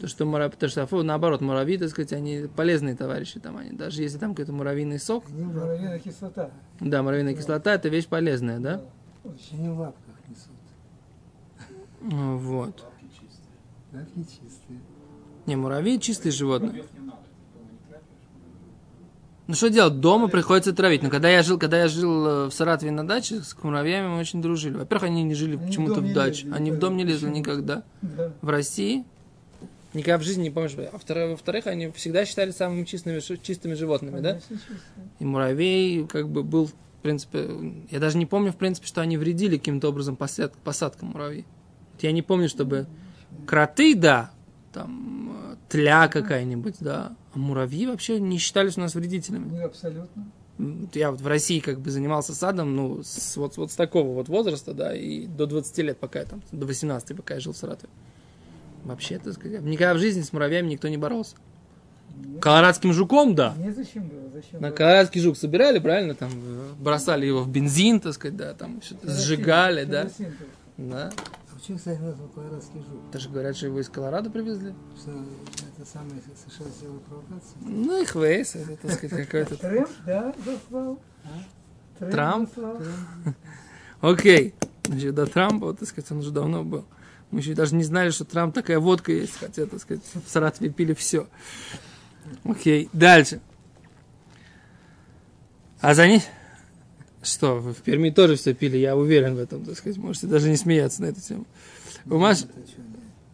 То, 0.00 0.06
что, 0.06 0.24
мура- 0.24 0.48
потому 0.48 0.70
что 0.70 1.02
наоборот, 1.02 1.40
муравьи, 1.40 1.76
так 1.76 1.90
сказать, 1.90 2.12
они 2.12 2.46
полезные 2.54 2.94
товарищи 2.94 3.40
там 3.40 3.56
они. 3.56 3.70
Даже 3.72 4.02
если 4.02 4.18
там 4.18 4.30
какой-то 4.30 4.52
муравьиный 4.52 5.00
сок. 5.00 5.28
Муравьиная 5.28 5.98
кислота. 5.98 6.50
Да, 6.78 7.02
муравьиная 7.02 7.34
кислота, 7.34 7.74
это 7.74 7.88
вещь 7.88 8.06
полезная, 8.06 8.60
да? 8.60 8.82
Очень. 9.24 9.58
Они 9.58 9.68
в 9.68 9.78
лапках 9.80 10.14
несут. 10.28 10.52
Ну, 11.70 11.76
Вот. 12.00 12.84
Лапки 13.92 14.22
чистые. 14.22 14.80
Не, 15.46 15.56
муравьи 15.56 15.98
чистые 16.00 16.32
животные. 16.32 16.70
Муравьев. 16.70 16.86
Ну 19.46 19.54
что 19.54 19.70
делать? 19.70 20.00
Дома 20.00 20.28
приходится 20.28 20.74
травить. 20.74 21.02
Но 21.02 21.08
когда 21.08 21.30
я 21.30 21.42
жил, 21.42 21.58
когда 21.58 21.78
я 21.80 21.88
жил 21.88 22.26
э, 22.26 22.46
в 22.48 22.52
Саратове 22.52 22.90
на 22.92 23.06
даче, 23.06 23.40
с 23.40 23.56
муравьями 23.62 24.08
мы 24.08 24.18
очень 24.18 24.42
дружили. 24.42 24.76
Во-первых, 24.76 25.04
они 25.08 25.22
не 25.22 25.34
жили 25.34 25.56
почему-то 25.56 26.00
в 26.00 26.12
даче. 26.12 26.44
лезли 26.44 26.54
Они 26.54 26.70
в 26.70 26.78
дом 26.78 26.96
не 26.98 27.04
лезли 27.04 27.30
никогда. 27.30 27.82
Да. 28.02 28.30
В 28.42 28.48
России 28.50 29.04
никогда 29.94 30.18
в 30.18 30.22
жизни 30.22 30.42
не 30.42 30.50
помнишь. 30.50 30.74
А 30.76 30.98
второе- 30.98 31.30
во-вторых, 31.30 31.66
они 31.66 31.90
всегда 31.92 32.26
считали 32.26 32.50
самыми 32.50 32.84
чистыми, 32.84 33.20
чистыми 33.42 33.72
животными, 33.72 34.20
да? 34.20 34.32
Конечно, 34.32 34.56
чистые. 34.58 34.78
И 35.18 35.24
муравей 35.24 36.06
как 36.06 36.28
бы 36.28 36.42
был, 36.42 36.66
в 36.66 36.74
принципе, 37.02 37.48
я 37.90 38.00
даже 38.00 38.18
не 38.18 38.26
помню, 38.26 38.52
в 38.52 38.56
принципе, 38.56 38.86
что 38.86 39.00
они 39.00 39.16
вредили 39.16 39.56
каким-то 39.56 39.88
образом 39.88 40.14
посад- 40.16 40.52
посадкам 40.62 41.08
муравьи. 41.08 41.46
Я 42.02 42.12
не 42.12 42.22
помню, 42.22 42.48
чтобы 42.48 42.86
кроты, 43.46 43.94
да, 43.94 44.30
там 44.72 45.56
тля 45.68 46.08
какая-нибудь, 46.08 46.76
да, 46.80 47.12
а 47.34 47.38
муравьи 47.38 47.86
вообще 47.86 48.20
не 48.20 48.38
считались 48.38 48.76
у 48.76 48.80
нас 48.80 48.94
вредителями. 48.94 49.48
Не 49.50 49.62
абсолютно. 49.62 50.30
Я 50.92 51.12
вот 51.12 51.20
в 51.20 51.26
России 51.26 51.60
как 51.60 51.78
бы 51.78 51.90
занимался 51.90 52.34
садом, 52.34 52.74
ну, 52.74 53.02
с, 53.04 53.36
вот, 53.36 53.56
вот 53.56 53.70
с 53.70 53.76
такого 53.76 54.12
вот 54.14 54.28
возраста, 54.28 54.74
да, 54.74 54.94
и 54.94 55.26
до 55.26 55.46
20 55.46 55.78
лет, 55.78 55.98
пока 55.98 56.18
я 56.20 56.24
там, 56.24 56.42
до 56.50 56.66
18, 56.66 57.16
пока 57.16 57.34
я 57.34 57.40
жил 57.40 57.52
в 57.52 57.56
Саратове. 57.56 57.92
Вообще, 58.84 59.18
так 59.18 59.34
сказать, 59.34 59.60
никогда 59.62 59.94
в 59.94 59.98
жизни 59.98 60.22
с 60.22 60.32
муравьями 60.32 60.68
никто 60.68 60.88
не 60.88 60.96
боролся. 60.96 61.36
Нет. 62.16 62.42
Колорадским 62.42 62.92
жуком, 62.92 63.36
да. 63.36 63.54
Незачем 63.58 64.08
было, 64.08 64.28
зачем 64.32 64.60
На 64.60 64.68
было? 64.68 64.76
колорадский 64.76 65.20
жук 65.20 65.36
собирали, 65.36 65.78
правильно, 65.78 66.14
там, 66.14 66.30
э, 66.34 66.70
бросали 66.80 67.26
его 67.26 67.42
в 67.42 67.48
бензин, 67.48 68.00
так 68.00 68.14
сказать, 68.14 68.36
да, 68.36 68.54
там, 68.54 68.80
Керосин, 68.80 69.08
сжигали, 69.08 69.84
да. 69.84 70.02
керосин. 70.06 70.34
Да. 70.76 71.12
А 71.68 71.70
почему, 71.70 71.78
кстати, 71.78 71.98
назван 72.00 72.28
колорадский 72.30 72.80
жук? 72.80 73.10
Даже 73.12 73.28
говорят, 73.28 73.56
что 73.56 73.66
его 73.66 73.80
из 73.80 73.90
Колорадо 73.90 74.30
привезли. 74.30 74.74
Что 74.98 75.10
это 75.10 75.86
самое 75.86 76.22
США 76.22 76.64
сделала 76.70 76.98
провокацию? 77.00 77.56
Ну, 77.60 78.02
их 78.02 78.14
вейс, 78.14 78.56
это, 78.56 78.76
так 78.76 78.92
сказать, 78.92 79.26
какой-то... 79.26 79.56
Трэмп, 79.60 79.90
да, 80.06 80.34
заслал. 80.46 80.98
Трамп? 81.98 82.50
Окей. 84.00 84.54
Значит, 84.84 85.14
до 85.14 85.26
Трампа, 85.26 85.66
вот, 85.66 85.80
так 85.80 85.88
сказать, 85.88 86.10
он 86.10 86.18
уже 86.18 86.30
давно 86.30 86.64
был. 86.64 86.86
Мы 87.30 87.40
еще 87.40 87.52
даже 87.52 87.74
не 87.74 87.84
знали, 87.84 88.08
что 88.08 88.24
Трамп 88.24 88.54
такая 88.54 88.78
водка 88.78 89.12
есть, 89.12 89.36
хотя, 89.38 89.66
так 89.66 89.82
сказать, 89.82 90.02
в 90.14 90.26
Саратове 90.26 90.70
пили 90.70 90.94
все. 90.94 91.28
Окей, 92.44 92.88
дальше. 92.94 93.42
А 95.80 95.92
за 95.92 96.06
ней... 96.06 96.22
Что, 97.28 97.58
в 97.58 97.74
Перми 97.82 98.10
тоже 98.10 98.36
все 98.36 98.54
пили, 98.54 98.78
я 98.78 98.96
уверен 98.96 99.34
в 99.34 99.38
этом, 99.38 99.64
так 99.64 99.76
сказать, 99.76 99.98
можете 99.98 100.26
даже 100.26 100.48
не 100.48 100.56
смеяться 100.56 101.02
на 101.02 101.06
эту 101.06 101.20
тему. 101.20 101.46
У 102.06 102.18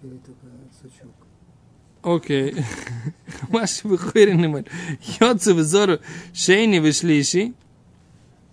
только 0.03 0.47
сучок? 0.83 1.13
Окей. 2.03 2.57
Маши 3.49 3.87
выходит 3.87 4.35
на 4.35 4.65
Йоцу 5.21 5.55
взору 5.55 6.01
шейни 6.33 6.81
вышлиши 6.81 7.55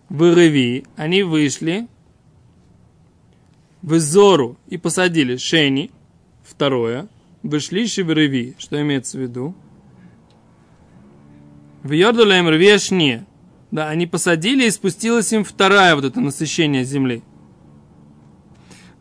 в 0.09 0.35
Реви. 0.35 0.85
Они 0.95 1.23
вышли 1.23 1.87
в 3.81 3.99
Зору 3.99 4.57
и 4.67 4.77
посадили 4.77 5.37
шейни, 5.37 5.89
второе, 6.43 7.07
вышлиши 7.41 8.03
в 8.03 8.11
Реви. 8.13 8.55
Что 8.59 8.79
имеется 8.81 9.17
в 9.17 9.21
виду? 9.21 9.55
В 11.81 11.91
Йордулем 11.91 12.47
Реви 12.47 12.69
Ашне. 12.69 13.25
Да, 13.71 13.87
они 13.89 14.05
посадили 14.05 14.65
и 14.65 14.71
спустилось 14.71 15.31
им 15.31 15.43
вторая 15.43 15.95
вот 15.95 16.03
это 16.03 16.19
насыщение 16.19 16.83
земли. 16.83 17.23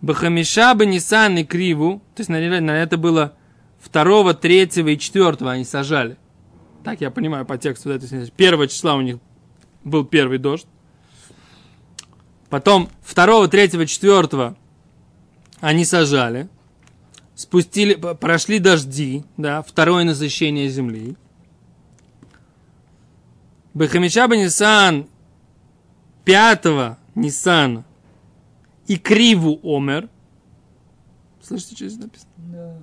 Бахамиша 0.00 0.74
бы 0.74 0.86
Нисан 0.86 1.36
и 1.38 1.44
Криву, 1.44 2.00
то 2.14 2.20
есть, 2.20 2.30
наверное, 2.30 2.60
на 2.60 2.82
это 2.82 2.96
было 2.96 3.36
второго, 3.80 4.32
третьего 4.32 4.88
и 4.88 4.98
четвертого 4.98 5.50
они 5.50 5.64
сажали. 5.64 6.16
Так 6.84 7.00
я 7.00 7.10
понимаю 7.10 7.44
по 7.44 7.58
тексту. 7.58 7.90
Да, 7.90 7.98
то 7.98 8.14
есть, 8.14 8.32
первого 8.32 8.66
числа 8.68 8.94
у 8.94 9.00
них 9.00 9.18
был 9.84 10.04
первый 10.04 10.38
дождь. 10.38 10.66
Потом 12.48 12.88
второго, 13.02 13.48
третьего, 13.48 13.86
четвертого 13.86 14.56
они 15.60 15.84
сажали. 15.84 16.48
Спустили, 17.34 17.94
прошли 17.94 18.58
дожди, 18.58 19.24
да, 19.36 19.62
второе 19.62 20.04
насыщение 20.04 20.68
земли. 20.68 21.16
Бахамиша 23.74 24.26
бы 24.26 24.36
Нисан 24.36 25.08
пятого 26.24 26.98
Нисана 27.14 27.84
и 28.86 28.96
Криву 28.96 29.60
Омер. 29.62 30.08
Слышите, 31.42 31.76
что 31.76 31.88
здесь 31.88 32.02
написано? 32.02 32.30
Да. 32.36 32.78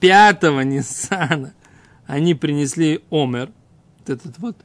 Пятого 0.00 0.60
Ниссана 0.60 1.54
они 2.06 2.34
принесли 2.34 3.04
Омер. 3.10 3.52
Вот 3.98 4.10
этот 4.10 4.38
вот. 4.38 4.56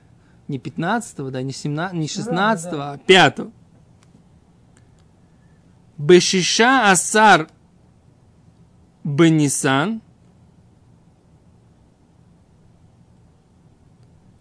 Не 0.48 0.60
15 0.60 1.32
да, 1.32 1.42
не 1.42 1.54
17 1.54 1.98
не 1.98 2.08
16 2.08 2.72
да. 2.72 2.92
а 2.94 2.98
5 2.98 3.40
Бешиша 5.98 6.92
Асар 6.92 7.50
Бенисан. 9.04 10.02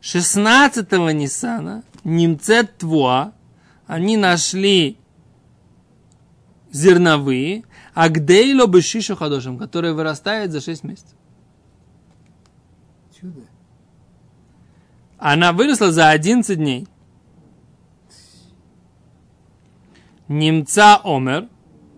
16 0.02 0.90
Ниссана 1.14 1.85
Немцет 2.02 2.76
Твуа 2.76 3.32
они 3.87 4.16
нашли 4.16 4.99
зерновые, 6.73 7.64
а 7.94 8.09
гдейло 8.09 8.66
бешишу 8.66 9.14
хадошем, 9.14 9.59
которые 9.59 9.94
вырастают 9.94 10.50
за 10.50 10.61
6 10.61 10.85
месяцев. 10.85 11.16
Чудо. 13.18 13.42
Она 15.18 15.52
выросла 15.52 15.92
за 15.92 16.11
11 16.11 16.59
дней. 16.59 16.88
Немца 20.26 21.00
Омер, 21.04 21.49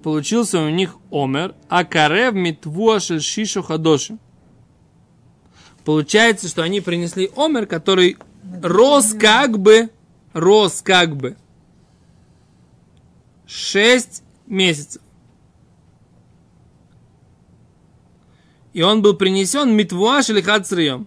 получился 0.02 0.60
у 0.60 0.68
них 0.68 0.98
Омер, 1.10 1.54
а 1.68 1.84
Карев 1.84 2.34
Митвуа 2.34 3.00
Шишу 3.00 3.62
Хадошим. 3.62 4.18
Получается, 5.84 6.48
что 6.48 6.62
они 6.62 6.80
принесли 6.80 7.30
Омер, 7.36 7.66
который 7.66 8.16
рос 8.62 9.14
как 9.14 9.58
бы, 9.58 9.90
рос 10.32 10.80
как 10.82 11.16
бы 11.16 11.36
6 13.46 14.22
месяцев. 14.46 15.02
И 18.72 18.82
он 18.82 19.02
был 19.02 19.14
принесен 19.14 19.76
Митвуаш 19.76 20.30
или 20.30 20.40
Хацрием. 20.40 21.06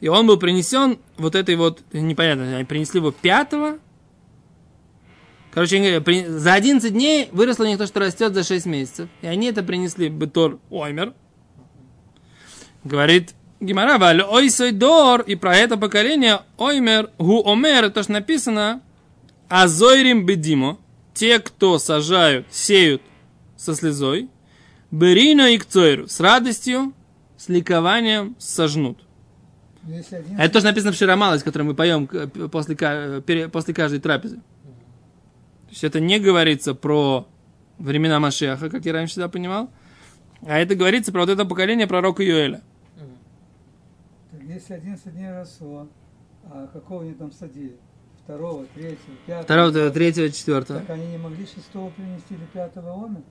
И 0.00 0.08
он 0.08 0.26
был 0.26 0.38
принесен 0.38 0.98
вот 1.18 1.34
этой 1.34 1.56
вот, 1.56 1.82
непонятно, 1.92 2.56
они 2.56 2.64
принесли 2.64 3.00
его 3.00 3.10
пятого. 3.10 3.78
Короче 5.52 6.00
за 6.28 6.54
11 6.54 6.92
дней 6.92 7.28
выросло 7.32 7.64
у 7.64 7.66
них 7.66 7.76
то, 7.76 7.86
что 7.86 8.00
растет 8.00 8.32
за 8.32 8.44
6 8.44 8.66
месяцев. 8.66 9.10
И 9.20 9.26
они 9.26 9.48
это 9.48 9.62
принесли 9.62 10.08
Бетор 10.08 10.58
Оймер. 10.70 11.12
Говорит 12.84 13.34
Гимара, 13.60 13.98
«Валь 13.98 14.22
ойсой 14.22 14.72
дор, 14.72 15.20
и 15.20 15.34
про 15.34 15.54
это 15.56 15.76
поколение 15.76 16.40
Оймер, 16.56 17.10
гу 17.18 17.42
омер, 17.46 17.90
то, 17.90 18.02
что 18.02 18.12
написано, 18.12 18.80
азойрим 19.48 20.24
бедимо, 20.24 20.78
те, 21.12 21.38
кто 21.40 21.78
сажают, 21.78 22.46
сеют 22.50 23.02
со 23.56 23.74
слезой, 23.74 24.30
берино 24.90 25.50
и 25.52 25.58
кцойру, 25.58 26.08
с 26.08 26.20
радостью, 26.20 26.94
с 27.36 27.48
ликованием 27.50 28.34
сожнут. 28.38 28.98
Это 30.38 30.52
тоже 30.54 30.64
написано 30.66 30.92
в 30.92 30.96
Ширамалось, 30.96 31.42
который 31.42 31.62
мы 31.64 31.74
поем 31.74 32.06
к- 32.06 32.28
после, 32.48 32.76
пере- 32.76 33.48
после 33.48 33.74
каждой 33.74 34.00
трапезы. 34.00 34.36
То 34.36 35.70
есть 35.70 35.84
это 35.84 36.00
не 36.00 36.18
говорится 36.18 36.74
про 36.74 37.26
времена 37.78 38.20
Машеха, 38.20 38.70
как 38.70 38.84
я 38.86 38.92
раньше 38.94 39.12
всегда 39.12 39.28
понимал, 39.28 39.70
а 40.46 40.58
это 40.58 40.74
говорится 40.74 41.12
про 41.12 41.20
вот 41.20 41.28
это 41.30 41.44
поколение 41.44 41.86
пророка 41.86 42.22
Юэля. 42.22 42.62
Если 44.52 44.74
11 44.74 45.12
дней 45.14 45.30
росло, 45.30 45.86
а 46.44 46.66
какого 46.72 47.02
они 47.02 47.14
там 47.14 47.30
садили? 47.30 47.76
Второго, 48.24 48.66
третьего, 48.74 49.16
пятого? 49.24 49.42
Второго, 49.70 49.90
третьего, 49.90 50.30
четвертого. 50.30 50.80
Так 50.80 50.90
они 50.90 51.06
не 51.06 51.18
могли 51.18 51.46
шестого 51.46 51.90
принести 51.90 52.34
или 52.34 52.44
пятого 52.52 53.04
омер? 53.04 53.22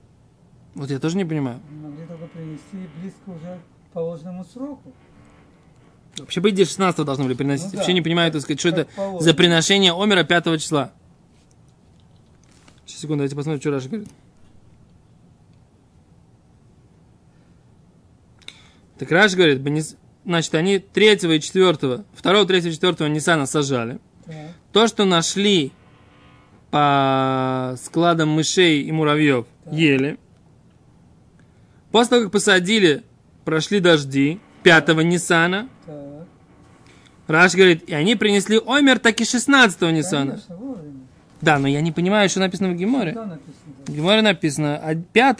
Вот 0.74 0.90
я 0.90 0.98
тоже 0.98 1.18
не 1.18 1.26
понимаю. 1.26 1.60
Они 1.68 1.78
могли 1.80 2.06
только 2.06 2.26
принести 2.28 2.88
близко 3.00 3.28
уже 3.30 3.60
к 3.90 3.92
положенному 3.92 4.44
сроку. 4.44 4.92
Вообще, 6.16 6.40
по 6.40 6.48
идее, 6.48 6.64
16 6.64 7.04
должны 7.04 7.24
были 7.24 7.34
приносить. 7.34 7.66
Ну 7.66 7.72
да. 7.72 7.76
Вообще 7.78 7.92
не 7.92 8.02
понимаю, 8.02 8.32
так 8.32 8.40
сказать, 8.40 8.58
что 8.60 8.70
Как 8.70 8.78
это 8.80 8.90
положено. 8.96 9.20
за 9.20 9.34
приношение 9.34 9.92
Омера 9.92 10.24
5 10.24 10.58
числа. 10.58 10.92
Сейчас, 12.86 13.00
секунду, 13.00 13.18
давайте 13.18 13.36
посмотрим, 13.36 13.60
что 13.60 13.70
Раша 13.72 13.88
говорит. 13.90 14.08
Так 18.98 19.10
Раш 19.10 19.34
говорит, 19.34 19.60
«Бенис- 19.60 19.96
значит, 20.24 20.54
они 20.54 20.78
3 20.78 21.12
и 21.12 21.40
4, 21.40 21.72
2, 21.74 22.04
3, 22.44 22.72
4 22.72 23.08
Нисана 23.10 23.46
сажали. 23.46 23.98
Так. 24.26 24.34
То, 24.72 24.86
что 24.86 25.04
нашли 25.04 25.72
по 26.70 27.74
складам 27.82 28.30
мышей 28.30 28.82
и 28.82 28.92
муравьев, 28.92 29.46
ели. 29.70 30.18
После 31.90 32.10
того, 32.10 32.22
как 32.24 32.32
посадили, 32.32 33.02
прошли 33.44 33.80
дожди 33.80 34.40
5 34.62 34.88
Нисана, 35.04 35.68
Так. 35.86 36.10
Раш 37.30 37.54
говорит, 37.54 37.88
и 37.88 37.94
они 37.94 38.16
принесли 38.16 38.60
Омер 38.66 38.98
таки 38.98 39.24
16 39.24 39.80
Ниссана. 39.82 40.40
Да, 41.40 41.58
но 41.60 41.68
я 41.68 41.80
не 41.80 41.92
понимаю, 41.92 42.28
что 42.28 42.40
написано 42.40 42.70
в 42.70 42.74
Геморе. 42.74 43.16
В 43.86 43.92
Геморе 43.94 44.20
написано 44.22 44.76
от 44.76 45.06
5 45.08 45.38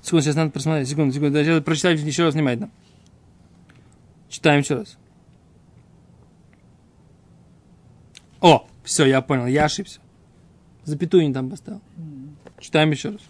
Секунду, 0.00 0.22
сейчас 0.22 0.36
надо 0.36 0.50
просмотреть. 0.50 0.88
Секунду, 0.88 1.12
секунду. 1.12 1.38
Сейчас 1.44 1.62
прочитаю 1.62 1.98
еще 1.98 2.24
раз 2.24 2.34
внимательно. 2.34 2.70
Читаем 4.28 4.60
еще 4.60 4.76
раз. 4.76 4.98
О, 8.40 8.66
все, 8.84 9.06
я 9.06 9.20
понял, 9.20 9.46
я 9.46 9.64
ошибся. 9.64 10.00
Запятую 10.84 11.26
не 11.26 11.34
там 11.34 11.50
поставил. 11.50 11.80
М. 11.96 12.36
Читаем 12.60 12.90
еще 12.90 13.10
раз. 13.10 13.20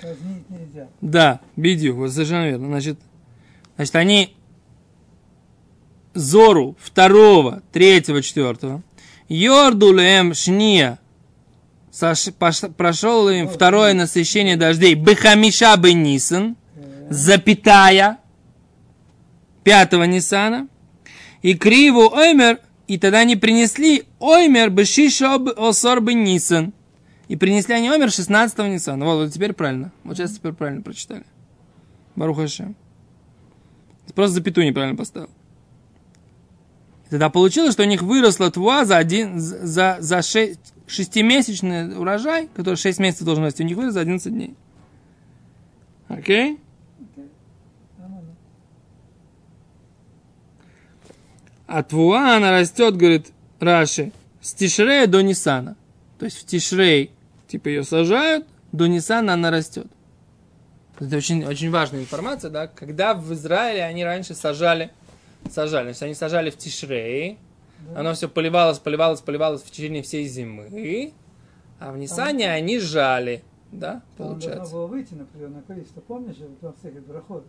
Казнить 0.00 0.48
нельзя. 0.48 0.88
Да, 1.00 1.40
бедю, 1.56 1.94
вот 1.96 2.12
совершенно 2.12 2.48
верно. 2.48 2.68
Значит, 2.68 2.98
значит, 3.76 3.96
они 3.96 4.36
Зору 6.12 6.76
второго, 6.80 7.62
третьего, 7.72 8.20
четвертого, 8.20 8.82
Йордулем 9.28 10.34
Шния, 10.34 10.98
прошел 12.76 13.28
им 13.28 13.48
второе 13.48 13.94
насыщение 13.94 14.56
дождей, 14.56 14.94
Бехамиша 14.94 15.76
Бенисан, 15.76 16.56
запятая, 17.10 18.18
пятого 19.64 20.04
Нисана, 20.04 20.68
и 21.42 21.54
Криву 21.54 22.12
Оймер, 22.12 22.60
и 22.86 22.98
тогда 22.98 23.20
они 23.20 23.36
принесли 23.36 24.04
Оймер 24.18 24.70
Бешиша 24.70 25.36
Осор 25.56 26.00
Бенисан, 26.00 26.72
и 27.28 27.36
принесли 27.36 27.74
они 27.74 27.88
Омер 27.88 28.10
16 28.10 28.58
Ниссана. 28.58 29.04
Вот, 29.04 29.24
вот 29.24 29.32
теперь 29.32 29.52
правильно. 29.52 29.92
Вот 30.02 30.16
сейчас 30.16 30.32
теперь 30.32 30.52
правильно 30.52 30.82
прочитали. 30.82 31.24
Баруха 32.16 32.48
Шем. 32.48 32.74
Просто 34.14 34.34
запятую 34.34 34.66
неправильно 34.66 34.96
поставил. 34.96 35.30
Тогда 37.08 37.30
получилось, 37.30 37.72
что 37.74 37.82
у 37.82 37.86
них 37.86 38.02
выросла 38.02 38.50
твуа 38.50 38.84
за, 38.84 38.96
один, 38.96 39.38
за, 39.38 39.98
за 40.00 40.22
шесть, 40.22 40.74
шестимесячный 40.86 41.96
урожай, 41.96 42.48
который 42.54 42.76
6 42.76 42.98
месяцев 42.98 43.24
должен 43.24 43.44
расти, 43.44 43.62
у 43.62 43.66
них 43.66 43.76
вырос 43.76 43.94
за 43.94 44.00
11 44.00 44.32
дней. 44.32 44.54
Окей? 46.08 46.48
Нормально. 46.48 46.69
А 51.70 51.84
твуа, 51.84 52.36
она 52.36 52.50
растет, 52.50 52.96
говорит 52.96 53.32
Раши, 53.60 54.10
с 54.40 54.54
Тишрея 54.54 55.06
до 55.06 55.20
Нисана. 55.20 55.76
То 56.18 56.24
есть 56.24 56.38
в 56.38 56.44
Тишрей, 56.44 57.12
типа 57.46 57.68
ее 57.68 57.84
сажают, 57.84 58.44
до 58.72 58.88
Нисана 58.88 59.34
она 59.34 59.52
растет. 59.52 59.86
Это 60.98 61.16
очень, 61.16 61.44
очень 61.44 61.70
важная 61.70 62.00
информация, 62.00 62.50
да, 62.50 62.66
когда 62.66 63.14
в 63.14 63.32
Израиле 63.34 63.84
они 63.84 64.04
раньше 64.04 64.34
сажали, 64.34 64.90
сажали, 65.48 65.84
то 65.84 65.88
есть 65.90 66.02
они 66.02 66.14
сажали 66.14 66.50
в 66.50 66.56
Тишрей, 66.56 67.38
оно 67.94 68.14
все 68.14 68.28
поливалось, 68.28 68.80
поливалось, 68.80 69.20
поливалось 69.20 69.62
в 69.62 69.70
течение 69.70 70.02
всей 70.02 70.26
зимы, 70.26 71.12
а 71.78 71.92
в 71.92 71.98
Нисане 71.98 72.50
они 72.50 72.80
жали, 72.80 73.44
да, 73.70 74.02
Там 74.18 74.26
должно 74.26 74.48
получается. 74.48 74.74
было 74.74 74.86
выйти 74.86 75.14
на 75.14 75.22
определенное 75.22 75.62
количество. 75.62 76.00
Помнишь 76.00 76.36
же, 76.36 76.48
вот 76.60 76.74
в 76.74 76.80
всяких 76.80 77.06
брахот, 77.06 77.46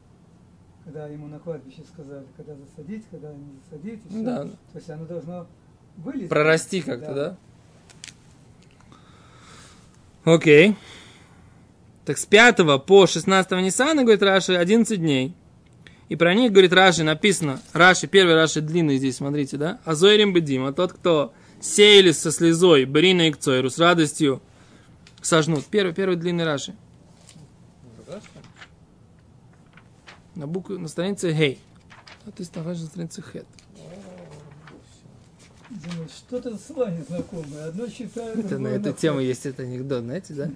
когда 0.83 1.07
ему 1.07 1.27
на 1.27 1.39
кладбище 1.39 1.83
сказали, 1.93 2.25
когда 2.35 2.55
засадить, 2.55 3.03
когда 3.11 3.31
не 3.33 3.59
засадить. 3.63 3.99
всё. 4.09 4.23
Да. 4.23 4.43
То 4.43 4.75
есть 4.75 4.89
оно 4.89 5.05
должно 5.05 5.47
вылезти. 5.97 6.27
Прорасти 6.27 6.81
как-то, 6.81 7.13
да? 7.13 7.37
Окей. 10.23 10.75
Так 12.05 12.17
с 12.17 12.25
5 12.25 12.85
по 12.85 13.07
16 13.07 13.51
Ниссана, 13.51 14.03
говорит 14.03 14.23
Раши, 14.23 14.55
11 14.55 14.99
дней. 14.99 15.35
И 16.09 16.15
про 16.15 16.33
них, 16.33 16.51
говорит 16.51 16.73
Раши, 16.73 17.03
написано, 17.03 17.61
Раши, 17.73 18.07
первый 18.07 18.35
Раши 18.35 18.59
длинный 18.61 18.97
здесь, 18.97 19.17
смотрите, 19.17 19.57
да? 19.57 19.79
Азойрим 19.85 20.33
бедим, 20.33 20.65
а 20.65 20.73
тот, 20.73 20.93
кто 20.93 21.33
сеяли 21.61 22.11
со 22.11 22.31
слезой, 22.31 22.85
брина 22.85 23.29
и 23.29 23.31
кцойру, 23.31 23.69
с 23.69 23.77
радостью 23.77 24.41
сожнут. 25.21 25.65
Первый, 25.65 25.93
первый 25.93 26.17
длинный 26.17 26.43
Раши. 26.43 26.75
На 30.41 30.47
букву, 30.47 30.79
на 30.79 30.87
странице 30.87 31.35
Хей. 31.35 31.59
А 32.25 32.31
ты 32.31 32.43
находишься 32.55 32.85
на 32.85 32.89
странице 32.89 33.21
Хет. 33.21 33.45
Что-то 36.17 36.57
с 36.57 36.71
вами 36.71 37.05
знакомое. 37.07 37.67
Одно 37.67 37.85
читаю, 37.85 38.39
Это, 38.39 38.57
на 38.57 38.69
эту 38.69 38.91
тему 38.91 39.19
есть 39.19 39.45
этот 39.45 39.59
анекдот, 39.59 40.01
знаете, 40.01 40.33
да? 40.33 40.49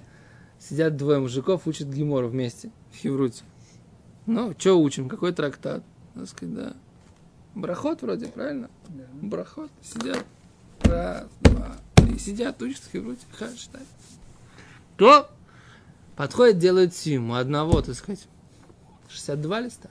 Сидят 0.58 0.96
двое 0.96 1.20
мужиков, 1.20 1.68
учат 1.68 1.86
гемору 1.86 2.26
вместе 2.26 2.72
в 2.90 2.96
Хевруте. 2.96 3.44
Ну, 4.26 4.56
что 4.58 4.74
учим? 4.74 5.08
Какой 5.08 5.32
трактат? 5.32 5.84
Так 6.16 6.28
сказать, 6.28 6.54
да. 6.56 6.72
Брахот 7.54 8.02
вроде, 8.02 8.26
правильно? 8.26 8.68
Да. 8.88 9.04
Брахот. 9.22 9.70
Сидят. 9.84 10.24
Раз, 10.80 11.28
два, 11.42 11.76
три. 11.94 12.18
Сидят, 12.18 12.60
учатся 12.60 12.88
в 12.88 12.92
Хевруте. 12.92 13.24
Ха, 13.38 13.46
считай. 13.56 13.82
То 14.96 15.30
подходит, 16.16 16.58
делает 16.58 16.92
симу. 16.92 17.36
Одного, 17.36 17.82
так 17.82 17.94
сказать, 17.94 18.26
62 19.08 19.60
листа, 19.60 19.90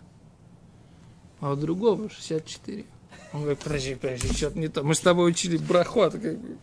а 1.40 1.54
у 1.54 1.56
другого 1.56 2.10
64. 2.10 2.86
Он 3.34 3.42
говорит, 3.42 3.60
подожди, 3.60 3.96
подожди, 3.96 4.34
что-то 4.34 4.58
не 4.60 4.68
то. 4.68 4.84
Мы 4.84 4.96
с 4.96 5.00
тобой 5.00 5.30
учили 5.30 5.58
брахот. 5.58 6.14
Как 6.14 6.38
бы. 6.38 6.58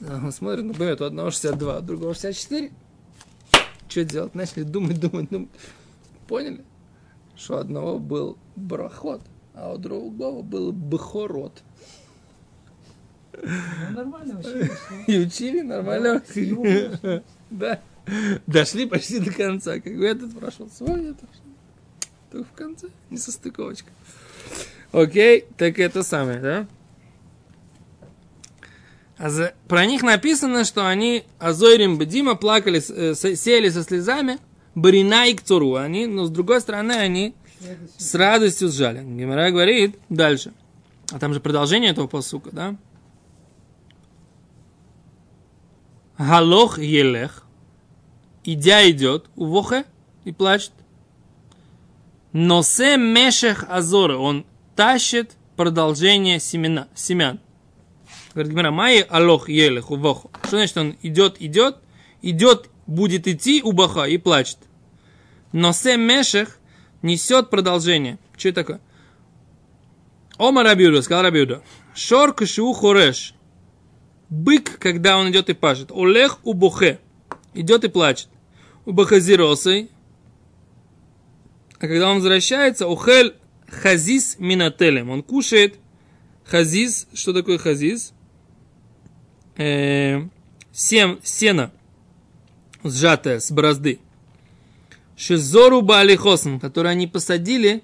Он 0.00 0.32
смотрит, 0.32 0.64
ну, 0.64 0.74
понимаете, 0.74 1.04
у 1.04 1.06
одного 1.06 1.30
62, 1.30 1.76
а 1.76 1.78
у 1.78 1.82
другого 1.82 2.14
64. 2.14 2.70
Что 3.88 4.04
делать? 4.04 4.34
Начали 4.34 4.62
думать, 4.64 5.00
думать, 5.00 5.30
думать. 5.30 5.48
Поняли? 6.26 6.64
Что 7.36 7.54
у 7.54 7.58
одного 7.58 7.98
был 7.98 8.36
брахот, 8.56 9.22
а 9.54 9.72
у 9.72 9.78
другого 9.78 10.42
был 10.42 10.72
бхорот. 10.72 11.62
Ну, 13.32 13.90
нормально 13.90 14.38
учились. 14.38 14.70
И 15.06 15.18
учили 15.18 15.60
нормально. 15.62 16.22
Да. 17.50 17.80
Дошли 18.46 18.86
почти 18.86 19.18
до 19.20 19.32
конца. 19.32 19.80
Как 19.80 19.96
бы 19.96 20.06
этот 20.06 20.38
прошел 20.38 20.68
свой, 20.70 21.10
это 21.10 21.26
только 22.30 22.48
в 22.48 22.52
конце. 22.52 22.88
Не 23.10 23.18
состыковочка. 23.18 23.90
Окей, 24.92 25.44
так 25.56 25.78
это 25.78 26.02
самое, 26.02 26.40
да? 26.40 26.66
А 29.18 29.30
за- 29.30 29.54
про 29.66 29.84
них 29.84 30.02
написано, 30.02 30.64
что 30.64 30.86
они 30.86 31.24
Азойрим 31.38 31.98
Бедима 31.98 32.36
плакали, 32.36 32.80
э, 32.88 33.14
сели 33.14 33.68
со 33.68 33.82
слезами, 33.82 34.38
Барина 34.74 35.26
и 35.28 35.34
Кцуру. 35.34 35.74
Они, 35.74 36.06
но 36.06 36.24
с 36.24 36.30
другой 36.30 36.60
стороны, 36.60 36.92
они 36.92 37.34
с 37.96 38.14
радостью 38.14 38.68
сжали. 38.68 39.02
Гимара 39.02 39.50
говорит 39.50 39.98
дальше. 40.08 40.52
А 41.10 41.18
там 41.18 41.34
же 41.34 41.40
продолжение 41.40 41.90
этого 41.90 42.06
посука, 42.06 42.50
да? 42.52 42.76
Галох 46.18 46.78
елех. 46.78 47.44
Идя 48.50 48.90
идет, 48.90 49.26
увохе 49.36 49.84
и 50.24 50.32
плачет. 50.32 50.72
Носе 52.32 52.96
мешех 52.96 53.66
азора. 53.68 54.16
Он 54.16 54.46
тащит 54.74 55.32
продолжение 55.54 56.40
семена, 56.40 56.88
семян. 56.94 57.40
Говорит 58.32 58.52
Гимара, 58.52 58.70
майи 58.70 59.06
алох 59.06 59.50
елех 59.50 59.90
увоху. 59.90 60.30
Что 60.44 60.56
значит 60.56 60.78
он 60.78 60.96
идет, 61.02 61.36
идет, 61.42 61.76
идет, 62.22 62.70
будет 62.86 63.28
идти 63.28 63.60
убаха 63.62 64.04
и 64.04 64.16
плачет. 64.16 64.56
Носе 65.52 65.98
мешех 65.98 66.58
несет 67.02 67.50
продолжение. 67.50 68.18
Что 68.38 68.48
это 68.48 68.60
такое? 68.62 68.80
Ома 70.38 70.62
Рабиуда, 70.62 71.02
сказал 71.02 71.24
Рабиуда. 71.24 71.62
Шор 71.94 72.32
кшу 72.32 72.72
хореш. 72.72 73.34
Бык, 74.30 74.78
когда 74.78 75.18
он 75.18 75.30
идет 75.30 75.50
и 75.50 75.52
пашет. 75.52 75.92
У 75.92 76.54
бухе. 76.54 76.98
Идет 77.52 77.84
и 77.84 77.88
плачет. 77.88 78.28
У 78.88 78.92
бахазиросой. 78.92 79.90
А 81.78 81.80
когда 81.80 82.08
он 82.08 82.16
возвращается, 82.16 82.88
ухель 82.88 83.34
хазис 83.66 84.36
минателем. 84.38 85.10
Он 85.10 85.22
кушает 85.22 85.74
хазис. 86.46 87.06
Что 87.12 87.34
такое 87.34 87.58
хазис? 87.58 88.14
Э, 89.58 90.22
сем, 90.72 91.20
сено 91.22 91.70
сжатое 92.82 93.40
с 93.40 93.50
борозды. 93.50 94.00
Шизору 95.18 95.82
Баалихосм, 95.82 96.58
который 96.58 96.90
они 96.90 97.06
посадили, 97.06 97.82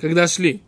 когда 0.00 0.26
шли. 0.26 0.60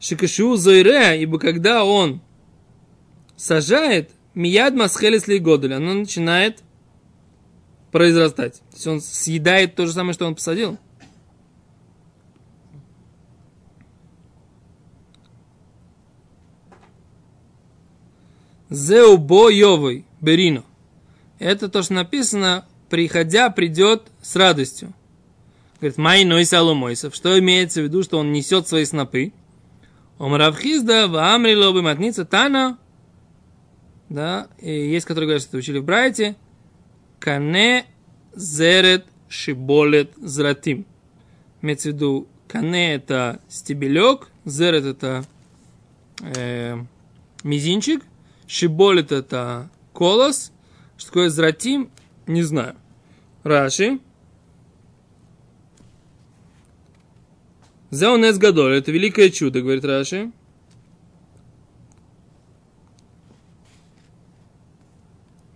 Шикашу 0.00 0.56
Зойре, 0.56 1.20
ибо 1.20 1.38
когда 1.38 1.84
он 1.84 2.22
сажает, 3.36 4.12
Мияд 4.36 4.74
Масхелес 4.74 5.26
Годель, 5.40 5.72
оно 5.72 5.94
начинает 5.94 6.62
произрастать. 7.90 8.60
То 8.70 8.74
есть 8.74 8.86
он 8.86 9.00
съедает 9.00 9.74
то 9.74 9.86
же 9.86 9.94
самое, 9.94 10.12
что 10.12 10.26
он 10.26 10.34
посадил. 10.34 10.76
Зеубо 18.68 19.48
Йовой 19.48 20.04
Берино. 20.20 20.64
Это 21.38 21.70
то, 21.70 21.82
что 21.82 21.94
написано, 21.94 22.66
приходя, 22.90 23.48
придет 23.48 24.02
с 24.20 24.36
радостью. 24.36 24.92
Говорит, 25.80 25.96
май 25.96 26.24
ной 26.24 26.44
салумойсов. 26.44 27.14
Что 27.14 27.38
имеется 27.38 27.80
в 27.80 27.84
виду, 27.84 28.02
что 28.02 28.18
он 28.18 28.32
несет 28.32 28.68
свои 28.68 28.84
снопы? 28.84 29.32
Омравхизда, 30.18 31.08
ваамри 31.08 31.54
лобы 31.54 31.80
матница, 31.80 32.26
тана. 32.26 32.76
Да, 34.08 34.48
и 34.58 34.70
есть, 34.70 35.06
которые 35.06 35.26
говорят, 35.26 35.42
что 35.42 35.50
это 35.50 35.58
учили 35.58 35.78
в 35.78 35.84
Брайте. 35.84 36.36
Кане 37.18 37.86
зерет 38.34 39.06
шиболет 39.28 40.12
зратим. 40.16 40.86
Имеется 41.62 41.90
в 41.90 41.94
виду, 41.94 42.28
кане 42.46 42.94
это 42.94 43.40
стебелек, 43.48 44.28
зерет 44.44 44.84
это 44.84 45.24
э, 46.20 46.76
мизинчик, 47.42 48.02
шиболет 48.46 49.10
это 49.10 49.70
колос, 49.92 50.52
что 50.96 51.08
такое 51.08 51.30
зратим, 51.30 51.90
не 52.26 52.42
знаю. 52.42 52.76
Раши. 53.42 54.00
Заунес 57.90 58.38
Гадоль, 58.38 58.76
это 58.76 58.92
великое 58.92 59.30
чудо, 59.30 59.62
говорит 59.62 59.84
Раши. 59.84 60.30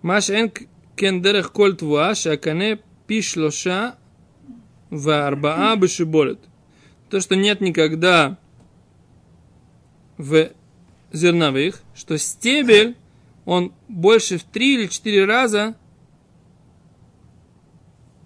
Маш 0.03 0.31
эн 0.31 0.53
кен 0.97 1.23
дерех 1.23 1.53
коль 1.53 1.77
твуа, 1.77 2.15
шакане 2.15 2.81
пи 3.07 3.21
шлоша 3.21 3.97
варбаа 4.91 5.77
бешиболет. 5.77 6.41
То, 7.09 7.21
что 7.21 7.37
нет 7.37 7.61
никогда 7.61 8.39
в 10.17 10.51
зерновых, 11.13 11.83
что 11.95 12.19
стебель, 12.19 12.97
он 13.45 13.73
больше 13.89 14.39
в 14.39 14.45
три 14.45 14.75
или 14.75 14.87
четыре 14.87 15.25
раза, 15.25 15.75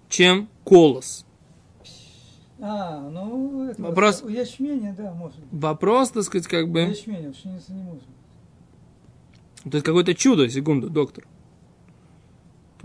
чем 0.09 0.49
колос. 0.63 1.25
А, 2.59 2.99
ну, 3.09 3.69
это 3.69 3.81
Вопрос- 3.81 4.23
у 4.23 4.29
ячменя, 4.29 4.95
да, 4.97 5.13
может 5.13 5.39
быть. 5.39 5.61
Вопрос, 5.61 6.11
так 6.11 6.23
сказать, 6.23 6.47
как 6.47 6.69
бы... 6.69 6.81
ячменя, 6.81 7.29
у 7.29 7.33
пшеницы 7.33 7.73
не 7.73 7.83
может. 7.83 8.03
То 9.63 9.71
есть 9.73 9.85
какое-то 9.85 10.13
чудо, 10.13 10.47
секунду, 10.49 10.89
доктор. 10.89 11.27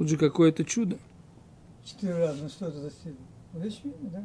Тут 0.00 0.08
же 0.08 0.16
какое-то 0.16 0.64
чудо. 0.64 0.96
Четыре 1.84 2.14
раза, 2.16 2.42
ну 2.44 2.48
что 2.48 2.68
это 2.68 2.78
за 2.78 2.90
стебель? 2.90 3.16
У 3.52 3.58
ячменя, 3.58 3.94
да. 4.10 4.22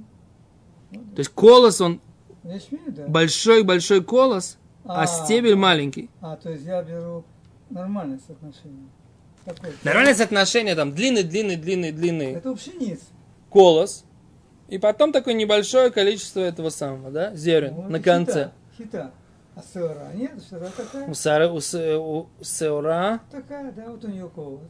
Ну, 0.92 1.02
да. 1.02 1.16
То 1.18 1.20
есть 1.20 1.32
колос, 1.32 1.82
он 1.82 2.00
ячменя, 2.46 2.92
да. 2.92 3.08
большой-большой 3.10 4.02
колос, 4.02 4.58
а, 4.86 5.02
А. 5.04 5.06
стебель 5.06 5.56
маленький. 5.58 6.10
А, 6.22 6.38
то 6.38 6.50
есть 6.50 6.64
я 6.64 6.82
беру 6.82 7.26
нормальное 7.70 8.22
соотношение. 8.26 8.88
Такое. 9.44 9.74
Нормальное 9.84 10.16
соотношение, 10.16 10.76
там, 10.76 10.94
длинный, 10.96 11.24
длинный, 11.24 11.58
длинный, 11.58 11.92
длинный 11.92 12.32
Это 12.36 12.52
у 12.52 12.56
пшеницы. 12.56 13.04
колос. 13.50 14.06
И 14.70 14.78
потом 14.78 15.12
такое 15.12 15.34
небольшое 15.34 15.92
количество 15.92 16.40
этого 16.40 16.70
самого, 16.70 17.12
да, 17.12 17.36
зерен 17.36 17.74
Вот 17.74 17.90
на 17.90 18.00
конце. 18.00 18.52
Хита. 18.78 18.86
хита. 18.86 19.12
А 19.56 19.62
сыра 19.62 20.12
нет, 20.14 20.42
сыра 20.42 20.70
такая. 20.78 21.10
У, 21.10 21.14
сары, 21.14 21.50
у, 21.52 21.60
се- 21.60 21.98
у 21.98 22.28
сеура 22.42 23.20
Такая, 23.30 23.74
да, 23.74 23.90
вот 23.90 24.06
у 24.06 24.08
нее 24.08 24.30
колос. 24.34 24.62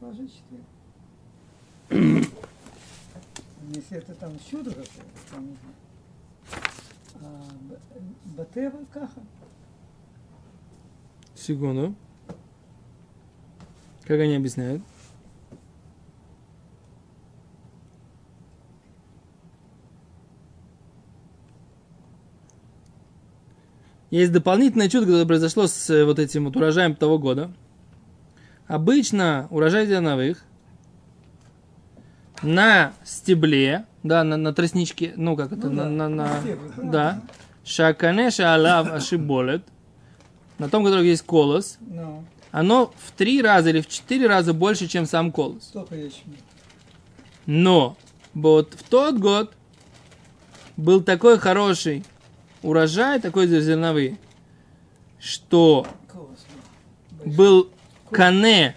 Положи 0.00 0.28
четыре. 0.28 0.64
Если 3.74 3.96
это 3.98 4.14
там 4.14 4.32
чудо 4.50 4.70
какое-то, 4.70 4.92
там 5.30 5.46
не 5.46 5.56
знаю. 5.56 5.74
А 7.14 7.42
батева 8.36 8.84
каха. 8.92 9.20
Секунду. 11.34 11.94
Как 14.04 14.20
они 14.20 14.36
объясняют? 14.36 14.82
Есть 24.10 24.32
дополнительное 24.32 24.88
чудо, 24.88 25.06
которое 25.06 25.26
произошло 25.26 25.66
с 25.66 25.90
э, 25.90 26.04
вот 26.04 26.18
этим 26.18 26.44
вот 26.44 26.56
урожаем 26.56 26.94
того 26.94 27.18
года. 27.18 27.50
Обычно 28.68 29.46
урожай 29.50 29.86
зерновых 29.86 30.42
на 32.42 32.92
стебле, 33.04 33.86
да, 34.02 34.24
на, 34.24 34.36
на 34.36 34.52
тростничке, 34.52 35.12
ну 35.16 35.36
как 35.36 35.52
это, 35.52 35.68
Ну 35.68 35.74
на, 35.74 35.82
да, 35.84 35.88
на, 35.90 36.08
на- 36.08 36.42
да, 36.90 37.22
шакане 37.64 38.30
шаалав 38.30 38.90
ашиболет, 38.92 39.62
на 40.58 40.68
том, 40.68 40.84
котором 40.84 41.04
есть 41.04 41.22
колос, 41.22 41.78
Ну, 41.80 42.24
оно 42.50 42.92
в 42.98 43.12
три 43.12 43.40
раза 43.40 43.70
или 43.70 43.80
в 43.80 43.88
четыре 43.88 44.26
раза 44.26 44.52
больше, 44.52 44.86
чем 44.88 45.06
сам 45.06 45.30
колос. 45.32 45.70
Но 47.46 47.96
вот 48.34 48.74
в 48.74 48.82
тот 48.82 49.18
год 49.18 49.54
был 50.76 51.02
такой 51.02 51.38
хороший 51.38 52.04
урожай, 52.62 53.20
такой 53.20 53.46
зерновый, 53.46 54.18
что 55.20 55.86
был. 57.24 57.70
Кане, 58.10 58.74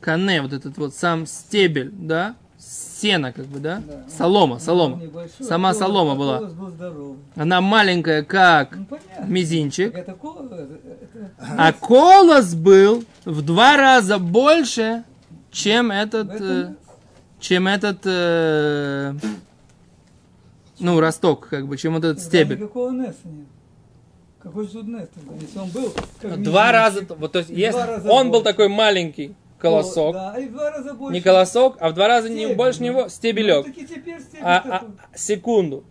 кане, 0.00 0.42
вот 0.42 0.52
этот 0.52 0.76
вот 0.78 0.94
сам 0.94 1.26
стебель, 1.26 1.90
да, 1.92 2.34
сено 2.58 3.32
как 3.32 3.46
бы, 3.46 3.58
да, 3.58 3.82
Да. 3.86 4.04
солома, 4.16 4.54
Он 4.54 4.60
солома. 4.60 4.96
небольшой, 5.02 5.46
Сама 5.46 5.74
солома 5.74 6.12
а 6.12 6.14
была. 6.14 6.38
Был. 6.40 7.16
Она 7.36 7.60
маленькая, 7.60 8.22
как 8.22 8.74
Ну, 8.76 8.84
понятно. 8.86 9.24
мизинчик, 9.30 9.94
это 9.94 10.12
колос, 10.14 10.46
это- 10.50 10.78
это- 10.82 11.30
а 11.58 11.72
колос 11.72 12.54
был 12.54 13.04
в 13.24 13.42
два 13.42 13.76
раза 13.76 14.18
больше, 14.18 15.04
чем 15.50 15.90
этот, 15.90 16.30
это 16.30 16.44
э, 16.44 16.74
чем 17.40 17.66
этот, 17.68 17.98
э, 18.04 19.14
ну, 20.78 20.98
росток, 21.00 21.48
как 21.48 21.66
бы, 21.66 21.76
чем 21.76 21.92
вот 21.94 22.04
этот 22.04 22.18
тогда 22.18 22.28
стебель. 22.28 22.56
Никакого 22.56 22.90
нет. 22.90 23.16
Какой 24.44 24.68
же? 24.68 24.78
Если 24.78 25.58
он 25.58 25.70
был 25.70 25.92
как 26.20 26.42
Два 26.42 26.70
раза, 26.70 27.04
вот, 27.18 27.32
то 27.32 27.38
есть, 27.38 27.50
если 27.50 27.80
раза 27.80 28.08
он 28.12 28.26
был 28.26 28.40
больше. 28.40 28.44
такой 28.44 28.68
маленький 28.68 29.34
колосок, 29.58 30.12
Да, 30.14 30.38
и 30.38 30.46
в 30.46 30.52
два 30.52 30.70
раза 30.70 30.92
больше. 30.94 31.14
не 31.14 31.20
колосок, 31.22 31.76
а 31.80 31.88
в 31.88 31.94
два 31.94 32.06
раза 32.08 32.28
не 32.28 32.36
Стебель, 32.44 32.54
больше 32.56 32.80
ну. 32.80 32.86
него 32.86 33.02
Ну, 33.04 33.08
стебелек. 33.08 33.66
стебель 33.68 34.20
А, 34.42 34.58
а, 35.10 35.16
секунду. 35.16 35.84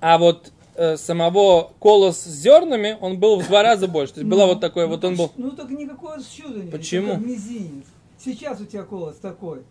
А 0.00 0.16
вот 0.16 0.52
э, 0.76 0.96
самого 0.96 1.72
колос 1.80 2.18
с 2.20 2.26
зернами, 2.28 2.96
он 3.00 3.18
был 3.18 3.40
в 3.40 3.48
два 3.48 3.64
раза 3.64 3.88
больше. 3.88 4.14
То 4.14 4.20
есть 4.20 4.30
было 4.30 4.42
Ну, 4.42 4.46
вот 4.46 4.60
такое, 4.60 4.86
ну, 4.86 4.92
вот 4.92 5.04
он 5.04 5.16
был. 5.16 5.32
Ну 5.36 5.50
так 5.50 5.68
никакого 5.70 6.16
чуда 6.22 6.60
нет. 6.60 6.70
Почему? 6.70 7.16
Мизинец. 7.16 7.84
Сейчас 8.24 8.60
у 8.60 8.64
тебя 8.64 8.84
колос 8.84 9.16
такой. 9.16 9.64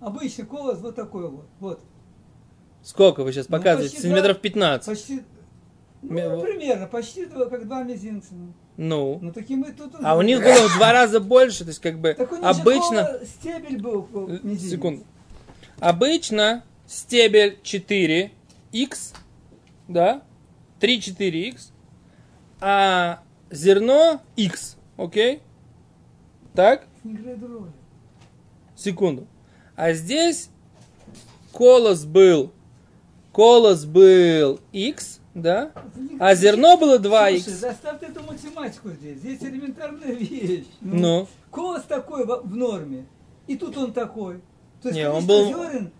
Обычный 0.00 0.44
колос 0.44 0.80
вот 0.80 0.94
такой 0.94 1.30
вот. 1.30 1.46
Вот. 1.60 1.80
Сколько 2.82 3.24
вы 3.24 3.32
сейчас 3.32 3.48
Ну, 3.48 3.56
показываете? 3.56 3.94
почти 3.94 4.02
Сантиметров 4.02 4.36
два- 4.36 4.42
15. 4.42 4.86
Почти. 4.86 5.22
Ну, 6.10 6.40
примерно, 6.42 6.86
почти 6.86 7.26
два- 7.26 7.46
как 7.46 7.66
два 7.66 7.82
мизинца. 7.82 8.34
ну. 8.34 8.52
Ну. 8.76 9.18
Ну 9.22 9.32
таким 9.32 9.62
и 9.62 9.72
тут. 9.72 9.94
А 10.02 10.16
у 10.16 10.22
них 10.22 10.38
было 10.42 10.68
в 10.68 10.76
два 10.76 10.92
раза 10.92 11.20
больше. 11.20 11.64
То 11.64 11.70
есть 11.70 11.80
как 11.80 11.98
бы 11.98 12.14
Так 12.14 12.32
у 12.32 12.36
них 12.36 12.44
обычно... 12.44 13.20
стебель 13.24 13.80
был 13.80 14.08
э, 14.12 14.38
мизинец. 14.42 14.72
Секунду. 14.72 15.04
Обычно 15.80 16.64
стебель 16.86 17.58
4х, 17.62 18.30
да, 19.88 20.22
3-4х, 20.80 21.70
а 22.60 23.20
зерно 23.50 24.20
x, 24.36 24.76
окей? 24.96 25.40
Так? 26.54 26.86
Секунду. 28.76 29.26
А 29.76 29.92
здесь 29.92 30.48
колос 31.52 32.04
был, 32.04 32.52
колос 33.32 33.84
был 33.84 34.60
x, 34.72 35.20
да? 35.34 35.72
А 36.20 36.34
зерно 36.34 36.76
было 36.76 36.98
2х. 36.98 37.40
Слушай, 37.40 37.56
заставь 37.58 38.02
эту 38.02 38.22
математику 38.22 38.90
здесь. 38.90 39.18
Здесь 39.18 39.42
элементарная 39.42 40.12
вещь. 40.14 40.66
Ну. 40.80 41.26
Колос 41.50 41.82
такой 41.82 42.24
в, 42.24 42.54
норме. 42.54 43.06
И 43.46 43.56
тут 43.56 43.76
он 43.76 43.92
такой. 43.92 44.40
То 44.82 44.88
есть 44.88 44.96
Не, 44.98 45.08
он 45.10 45.26
был- 45.26 45.46
зерен 45.48 45.90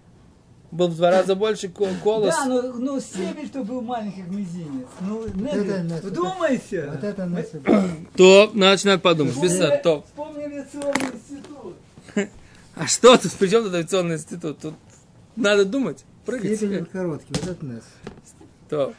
Был 0.71 0.89
в 0.89 0.97
два 0.97 1.11
раза 1.11 1.35
больше 1.35 1.69
ко- 1.69 1.87
колос. 2.03 2.35
Да, 2.35 2.47
но, 2.47 2.63
но 2.73 3.01
стебель-то 3.01 3.63
был 3.65 3.81
маленький, 3.81 4.23
как 4.23 4.31
мизинец. 4.31 4.87
Ну, 5.01 5.27
Неви, 5.29 5.69
это 5.71 6.07
вдумайся. 6.07 6.91
Вот 6.93 7.05
это 7.05 7.27
нас... 7.27 7.47
То 8.17 8.51
начинает 8.55 9.03
подумать. 9.03 9.35
Вспомни- 9.35 9.49
Писать, 9.53 9.83
то. 9.83 10.03
Вспомни 10.03 10.43
авиационный 10.43 11.11
институт. 11.13 11.77
А 12.77 12.89
что 12.89 13.17
тут? 13.17 13.31
При 13.35 13.49
чем 13.49 13.63
тут 13.63 13.73
авиационный 13.75 14.17
институт? 14.17 14.59
Тут 14.59 14.75
надо 15.37 15.65
думать, 15.65 16.05
прыгать. 16.27 16.57
Степень 16.57 16.85
короткий, 16.87 17.33
вот 17.41 17.47
это 17.47 17.65
нас. 17.65 17.85
То. 18.69 18.93